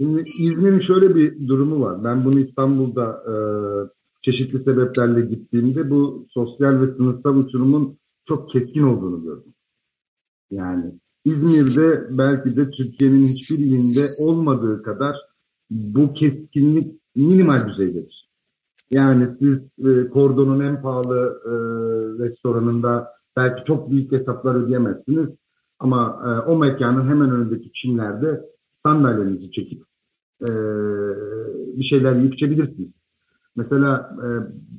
Şimdi 0.00 0.20
İzmir'in 0.20 0.80
şöyle 0.80 1.14
bir 1.14 1.48
durumu 1.48 1.80
var. 1.80 2.04
Ben 2.04 2.24
bunu 2.24 2.40
İstanbul'da 2.40 3.22
e, 3.28 3.34
çeşitli 4.22 4.62
sebeplerle 4.62 5.20
gittiğimde 5.20 5.90
bu 5.90 6.26
sosyal 6.30 6.80
ve 6.82 6.86
sınıfsal 6.86 7.36
uçurumun 7.36 7.98
çok 8.24 8.50
keskin 8.50 8.82
olduğunu 8.82 9.22
gördüm. 9.22 9.54
Yani 10.50 10.92
İzmir'de 11.26 12.08
belki 12.18 12.56
de 12.56 12.70
Türkiye'nin 12.70 13.28
hiçbir 13.28 13.58
ilinde 13.58 14.00
olmadığı 14.28 14.82
kadar 14.82 15.16
bu 15.70 16.14
keskinlik 16.14 17.00
minimal 17.16 17.68
düzeydedir. 17.68 18.30
Yani 18.90 19.30
siz 19.30 19.74
e, 19.78 20.08
kordonun 20.08 20.60
en 20.60 20.82
pahalı 20.82 21.42
e, 21.44 21.52
restoranında 22.24 23.12
belki 23.36 23.64
çok 23.64 23.90
büyük 23.90 24.12
hesaplar 24.12 24.54
ödeyemezsiniz 24.54 25.36
ama 25.78 26.22
e, 26.26 26.50
o 26.50 26.58
mekanın 26.58 27.08
hemen 27.08 27.30
önündeki 27.30 27.72
çimlerde 27.72 28.42
sandalyenizi 28.76 29.50
çekip 29.50 29.82
e, 30.42 30.48
bir 31.76 31.84
şeyler 31.84 32.12
yiyip. 32.78 32.94
Mesela 33.56 34.16
e, 34.22 34.28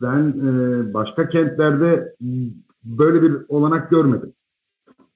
ben 0.02 0.24
e, 0.30 0.94
başka 0.94 1.30
kentlerde 1.30 2.16
böyle 2.84 3.22
bir 3.22 3.34
olanak 3.48 3.92
görmedim. 3.92 4.34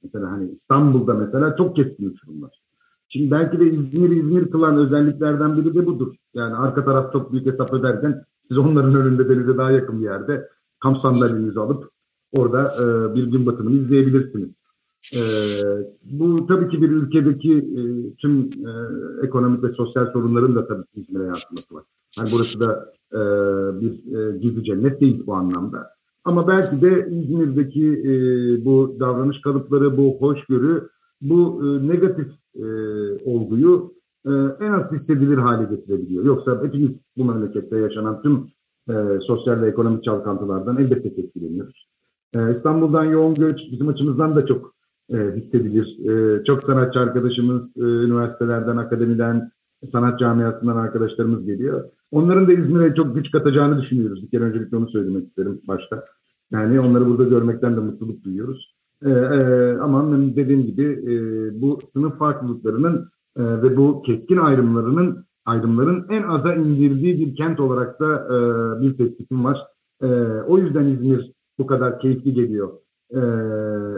Mesela 0.03 0.31
hani 0.31 0.51
İstanbul'da 0.51 1.13
mesela 1.13 1.55
çok 1.55 1.75
keskin 1.75 2.09
uçurumlar. 2.09 2.61
Şimdi 3.09 3.31
belki 3.31 3.59
de 3.59 3.71
İzmir 3.71 4.09
İzmir 4.09 4.51
kılan 4.51 4.77
özelliklerden 4.77 5.57
biri 5.57 5.75
de 5.75 5.85
budur. 5.85 6.15
Yani 6.33 6.55
arka 6.55 6.85
taraf 6.85 7.13
çok 7.13 7.31
büyük 7.31 7.45
hesap 7.45 7.73
öderken 7.73 8.25
siz 8.47 8.57
onların 8.57 8.95
önünde 8.95 9.29
denize 9.29 9.57
daha 9.57 9.71
yakın 9.71 9.99
bir 9.99 10.05
yerde 10.05 10.49
kamp 10.79 10.99
sandalyenizi 10.99 11.59
alıp 11.59 11.89
orada 12.31 12.73
e, 12.81 13.15
bir 13.15 13.23
gün 13.23 13.45
batımını 13.45 13.75
izleyebilirsiniz. 13.75 14.61
E, 15.15 15.21
bu 16.03 16.47
tabii 16.47 16.69
ki 16.69 16.81
bir 16.81 16.89
ülkedeki 16.89 17.57
e, 17.57 17.81
tüm 18.15 18.39
e, 18.41 18.71
ekonomik 19.25 19.63
ve 19.63 19.71
sosyal 19.71 20.11
sorunların 20.13 20.55
da 20.55 20.67
tabii 20.67 20.83
İzmir'e 20.95 21.23
yansıması 21.23 21.75
var. 21.75 21.83
Yani 22.17 22.29
burası 22.31 22.59
da 22.59 22.93
e, 23.11 23.19
bir 23.81 24.15
e, 24.17 24.37
gizli 24.37 24.63
cennet 24.63 25.01
değil 25.01 25.23
bu 25.25 25.33
anlamda. 25.33 25.89
Ama 26.23 26.47
belki 26.47 26.81
de 26.81 27.07
İzmir'deki 27.09 27.87
e, 27.87 28.13
bu 28.65 28.97
davranış 28.99 29.41
kalıpları, 29.41 29.97
bu 29.97 30.17
hoşgörü, 30.19 30.89
bu 31.21 31.61
e, 31.65 31.87
negatif 31.87 32.27
e, 32.55 32.65
olguyu 33.25 33.93
e, 34.25 34.31
en 34.59 34.71
az 34.71 34.93
hissedilir 34.93 35.37
hale 35.37 35.75
getirebiliyor. 35.75 36.23
Yoksa 36.23 36.63
hepimiz 36.63 37.05
bu 37.17 37.25
memlekette 37.25 37.77
yaşanan 37.77 38.21
tüm 38.21 38.47
e, 38.89 39.19
sosyal 39.21 39.61
ve 39.61 39.67
ekonomik 39.67 40.03
çalkantılardan 40.03 40.77
elbette 40.77 41.21
etkileniyoruz. 41.21 41.87
E, 42.33 42.51
İstanbul'dan 42.51 43.03
yoğun 43.03 43.35
göç 43.35 43.61
bizim 43.71 43.87
açımızdan 43.87 44.35
da 44.35 44.45
çok 44.45 44.75
e, 45.13 45.17
hissedilir. 45.35 46.09
E, 46.09 46.43
çok 46.43 46.63
sanatçı 46.63 46.99
arkadaşımız, 46.99 47.77
e, 47.77 47.81
üniversitelerden, 47.81 48.77
akademiden, 48.77 49.51
sanat 49.87 50.19
camiasından 50.19 50.75
arkadaşlarımız 50.75 51.45
geliyor. 51.45 51.89
Onların 52.11 52.47
da 52.47 52.53
İzmir'e 52.53 52.95
çok 52.95 53.15
güç 53.15 53.31
katacağını 53.31 53.81
düşünüyoruz. 53.81 54.23
Bir 54.23 54.29
kere 54.29 54.43
öncelikle 54.43 54.77
onu 54.77 54.89
söylemek 54.89 55.27
isterim 55.27 55.61
başta. 55.67 56.05
Yani 56.51 56.79
onları 56.79 57.05
burada 57.05 57.23
görmekten 57.23 57.75
de 57.75 57.79
mutluluk 57.79 58.23
duyuyoruz. 58.23 58.75
Ee, 59.05 59.09
e, 59.09 59.77
ama 59.77 60.11
dediğim 60.11 60.65
gibi 60.65 60.83
e, 60.83 61.15
bu 61.61 61.79
sınıf 61.93 62.17
farklılıklarının 62.17 63.11
e, 63.37 63.43
ve 63.43 63.77
bu 63.77 64.01
keskin 64.01 64.37
ayrımlarının 64.37 65.25
ayrımların 65.45 66.05
en 66.09 66.23
aza 66.23 66.55
indirdiği 66.55 67.19
bir 67.19 67.35
kent 67.35 67.59
olarak 67.59 67.99
da 67.99 68.15
e, 68.15 68.37
bir 68.81 68.97
tespitim 68.97 69.45
var. 69.45 69.57
E, 70.03 70.07
o 70.47 70.57
yüzden 70.57 70.85
İzmir 70.85 71.31
bu 71.59 71.67
kadar 71.67 71.99
keyifli 71.99 72.33
geliyor. 72.33 72.69
E, 73.09 73.21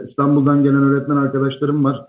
İstanbul'dan 0.04 0.64
gelen 0.64 0.84
öğretmen 0.84 1.16
arkadaşlarım 1.16 1.84
var. 1.84 2.08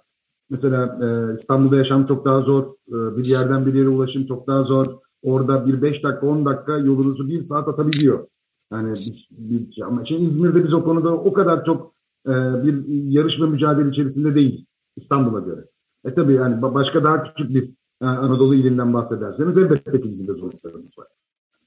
Mesela 0.51 0.99
e, 1.03 1.35
İstanbul'da 1.35 1.77
yaşam 1.77 2.07
çok 2.07 2.25
daha 2.25 2.40
zor. 2.40 2.64
E, 2.88 3.17
bir 3.17 3.25
yerden 3.25 3.67
bir 3.67 3.75
yere 3.75 3.88
ulaşım 3.88 4.27
çok 4.27 4.47
daha 4.47 4.62
zor. 4.62 4.87
Orada 5.25 5.67
bir 5.67 5.83
beş 5.83 6.05
dakika, 6.05 6.27
on 6.27 6.45
dakika 6.45 6.79
yolunuzu 6.79 7.29
bir 7.29 7.43
saat 7.43 7.69
atabiliyor. 7.69 8.27
Yani 8.73 8.93
bir, 8.93 9.29
bir, 9.31 9.83
ama 9.91 10.05
şimdi 10.05 10.25
İzmir'de 10.25 10.65
biz 10.65 10.75
o 10.75 10.85
konuda 10.85 11.13
o 11.13 11.33
kadar 11.33 11.65
çok 11.65 11.95
e, 12.27 12.33
bir 12.65 12.87
yarışma 12.89 13.47
mücadele 13.47 13.89
içerisinde 13.89 14.35
değiliz 14.35 14.75
İstanbul'a 14.97 15.41
göre. 15.41 15.65
E 16.05 16.15
tabii 16.15 16.33
yani 16.33 16.63
başka 16.63 17.05
daha 17.05 17.25
küçük 17.25 17.55
bir 17.55 17.71
e, 18.03 18.07
Anadolu 18.07 18.55
ilinden 18.55 18.95
bahsederseniz 18.95 19.59
elbette 19.59 20.01
ki 20.01 20.11
bizim 20.11 20.29
de 20.29 20.33
zorluklarımız 20.33 20.99
var. 20.99 21.07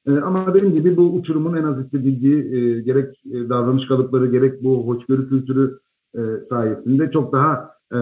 E, 0.07 0.11
ama 0.19 0.53
dediğim 0.53 0.75
gibi 0.75 0.97
bu 0.97 1.13
uçurumun 1.13 1.57
en 1.57 1.63
az 1.63 1.79
hissedildiği 1.79 2.37
e, 2.37 2.81
gerek 2.81 3.25
e, 3.25 3.49
davranış 3.49 3.87
kalıpları 3.87 4.25
gerek 4.27 4.63
bu 4.63 4.87
hoşgörü 4.87 5.29
kültürü 5.29 5.79
e, 6.15 6.41
sayesinde 6.41 7.11
çok 7.11 7.33
daha 7.33 7.71
e, 7.93 7.99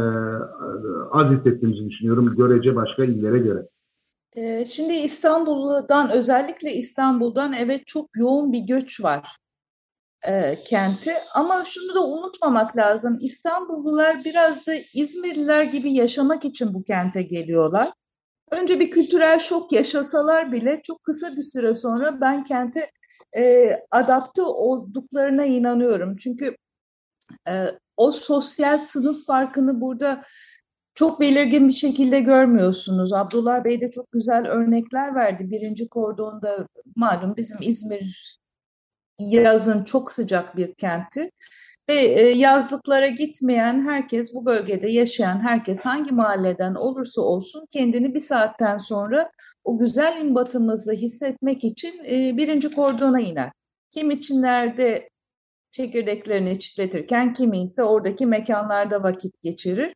az 1.11 1.31
hissettiğimizi 1.31 1.85
düşünüyorum 1.85 2.29
görece 2.37 2.75
başka 2.75 3.03
illere 3.03 3.39
göre. 3.39 3.67
Şimdi 4.67 4.93
İstanbul'dan 4.93 6.09
özellikle 6.11 6.73
İstanbul'dan 6.73 7.53
evet 7.53 7.87
çok 7.87 8.09
yoğun 8.15 8.53
bir 8.53 8.59
göç 8.59 9.03
var 9.03 9.37
e, 10.27 10.55
kenti 10.65 11.11
ama 11.35 11.63
şunu 11.65 11.95
da 11.95 12.07
unutmamak 12.07 12.77
lazım 12.77 13.17
İstanbullular 13.21 14.23
biraz 14.25 14.67
da 14.67 14.73
İzmirliler 14.93 15.63
gibi 15.63 15.93
yaşamak 15.93 16.45
için 16.45 16.73
bu 16.73 16.83
kente 16.83 17.21
geliyorlar. 17.21 17.93
Önce 18.51 18.79
bir 18.79 18.91
kültürel 18.91 19.39
şok 19.39 19.71
yaşasalar 19.71 20.51
bile 20.51 20.81
çok 20.83 21.03
kısa 21.03 21.35
bir 21.35 21.41
süre 21.41 21.73
sonra 21.73 22.21
ben 22.21 22.43
kente 22.43 22.89
e, 23.37 23.69
adapte 23.91 24.41
olduklarına 24.41 25.45
inanıyorum. 25.45 26.15
Çünkü 26.17 26.57
e, 27.47 27.65
o 27.97 28.11
sosyal 28.11 28.77
sınıf 28.77 29.25
farkını 29.25 29.81
burada 29.81 30.21
çok 30.95 31.19
belirgin 31.19 31.67
bir 31.67 31.73
şekilde 31.73 32.19
görmüyorsunuz. 32.19 33.13
Abdullah 33.13 33.63
Bey 33.63 33.81
de 33.81 33.91
çok 33.91 34.11
güzel 34.11 34.47
örnekler 34.47 35.15
verdi. 35.15 35.51
Birinci 35.51 35.87
kordonda 35.87 36.67
malum 36.95 37.35
bizim 37.37 37.57
İzmir 37.61 38.37
yazın 39.19 39.83
çok 39.83 40.11
sıcak 40.11 40.57
bir 40.57 40.73
kenti 40.73 41.31
ve 41.89 41.93
e, 41.93 42.29
yazlıklara 42.29 43.07
gitmeyen 43.07 43.81
herkes 43.87 44.33
bu 44.33 44.45
bölgede 44.45 44.91
yaşayan 44.91 45.43
herkes 45.43 45.85
hangi 45.85 46.11
mahalleden 46.11 46.75
olursa 46.75 47.21
olsun 47.21 47.65
kendini 47.69 48.13
bir 48.13 48.19
saatten 48.19 48.77
sonra 48.77 49.31
o 49.63 49.77
güzel 49.77 50.21
inbatımızı 50.21 50.91
hissetmek 50.91 51.63
için 51.63 52.03
e, 52.05 52.37
birinci 52.37 52.71
kordona 52.71 53.21
iner. 53.21 53.51
Kim 53.91 54.11
içinlerde 54.11 55.09
çekirdeklerini 55.71 56.59
çitletirken 56.59 57.33
kimi 57.33 57.63
ise 57.63 57.83
oradaki 57.83 58.25
mekanlarda 58.25 59.03
vakit 59.03 59.41
geçirir. 59.41 59.93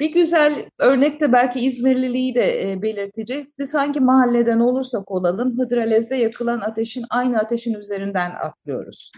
Bir 0.00 0.12
güzel 0.12 0.52
örnek 0.80 1.20
de 1.20 1.32
belki 1.32 1.60
İzmirliliği 1.60 2.34
de 2.34 2.72
e, 2.72 2.82
belirteceğiz. 2.82 3.56
Biz 3.58 3.74
hangi 3.74 4.00
mahalleden 4.00 4.60
olursak 4.60 5.10
olalım 5.10 5.58
Hıdrellez'de 5.60 6.16
yakılan 6.16 6.60
ateşin 6.60 7.04
aynı 7.10 7.38
ateşin 7.38 7.74
üzerinden 7.74 8.30
atlıyoruz. 8.44 9.12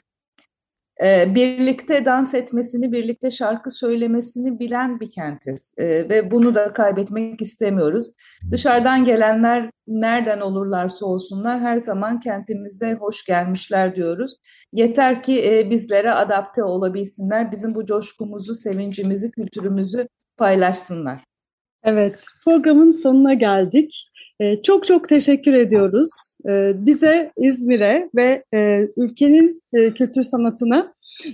e, 1.04 1.34
birlikte 1.34 2.04
dans 2.04 2.34
etmesini, 2.34 2.92
birlikte 2.92 3.30
şarkı 3.30 3.70
söylemesini 3.70 4.58
bilen 4.58 5.00
bir 5.00 5.10
kentiz 5.10 5.74
E, 5.78 5.86
ve 6.08 6.30
bunu 6.30 6.54
da 6.54 6.72
kaybetmek 6.72 7.42
istemiyoruz. 7.42 8.14
Dışarıdan 8.50 9.04
gelenler 9.04 9.70
nereden 9.86 10.40
olurlarsa 10.40 11.06
olsunlar 11.06 11.60
her 11.60 11.78
zaman 11.78 12.20
kentimize 12.20 12.94
hoş 12.94 13.24
gelmişler 13.24 13.96
diyoruz. 13.96 14.36
Yeter 14.72 15.22
ki 15.22 15.66
bizlere 15.70 16.10
adapte 16.10 16.62
olabilsinler, 16.64 17.52
bizim 17.52 17.74
bu 17.74 17.86
coşkumuzu, 17.86 18.54
sevincimizi, 18.54 19.30
kültürümüzü 19.30 20.06
paylaşsınlar. 20.38 21.24
Evet, 21.84 22.24
programın 22.44 22.90
sonuna 22.90 23.34
geldik. 23.34 24.08
Ee, 24.40 24.62
çok 24.62 24.86
çok 24.86 25.08
teşekkür 25.08 25.52
ediyoruz. 25.52 26.10
Ee, 26.50 26.72
bize, 26.74 27.32
İzmir'e 27.36 28.10
ve 28.16 28.44
e, 28.54 28.88
ülkenin 28.96 29.62
e, 29.72 29.94
kültür 29.94 30.22
sanatına 30.22 30.92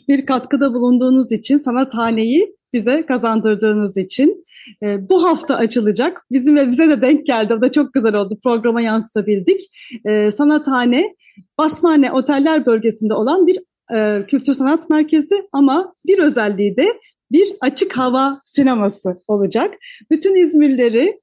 bir 0.09 0.27
katkıda 0.27 0.75
bulunduğunuz 0.75 1.33
için, 1.33 1.59
sanathaneyi 1.59 2.57
bize 2.73 3.07
kazandırdığınız 3.07 3.97
için. 3.97 4.45
Ee, 4.83 5.09
bu 5.09 5.25
hafta 5.25 5.57
açılacak. 5.57 6.27
Bizim 6.31 6.57
ve 6.57 6.69
bize 6.69 6.89
de 6.89 7.03
denk 7.03 7.27
geldi. 7.27 7.55
O 7.55 7.61
da 7.61 7.73
çok 7.73 7.95
güzel 7.95 8.15
oldu. 8.15 8.39
Programa 8.45 8.81
yansıtabildik. 8.81 9.61
Ee, 10.07 10.31
sanathane, 10.31 11.15
Basmane 11.59 12.13
Oteller 12.13 12.67
bölgesinde 12.67 13.15
olan 13.15 13.47
bir 13.47 13.59
e, 13.95 14.27
kültür 14.27 14.55
sanat 14.55 14.91
merkezi 14.91 15.35
ama 15.53 15.95
bir 16.07 16.19
özelliği 16.19 16.77
de 16.77 16.87
bir 17.33 17.49
açık 17.61 17.97
hava 17.97 18.41
sineması 18.47 19.19
olacak. 19.29 19.75
Bütün 20.11 20.47
İzmirlileri 20.47 21.21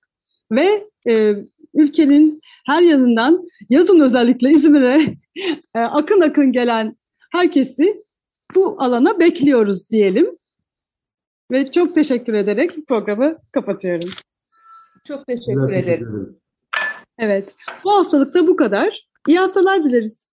ve 0.51 0.83
e, 1.09 1.35
ülkenin 1.73 2.41
her 2.65 2.81
yanından 2.81 3.47
yazın 3.69 3.99
özellikle 3.99 4.49
İzmir'e 4.49 5.01
e, 5.75 5.79
akın 5.79 6.21
akın 6.21 6.51
gelen 6.51 6.95
herkesi 7.31 8.03
bu 8.55 8.75
alana 8.79 9.19
bekliyoruz 9.19 9.89
diyelim. 9.89 10.27
Ve 11.51 11.71
çok 11.71 11.95
teşekkür 11.95 12.33
ederek 12.33 12.87
programı 12.87 13.37
kapatıyorum. 13.53 14.09
Çok 15.07 15.27
teşekkür 15.27 15.73
ederiz. 15.73 16.31
Evet, 17.19 17.55
bu 17.83 17.95
haftalık 17.95 18.33
da 18.33 18.47
bu 18.47 18.55
kadar. 18.55 19.07
İyi 19.27 19.39
haftalar 19.39 19.83
dileriz. 19.83 20.25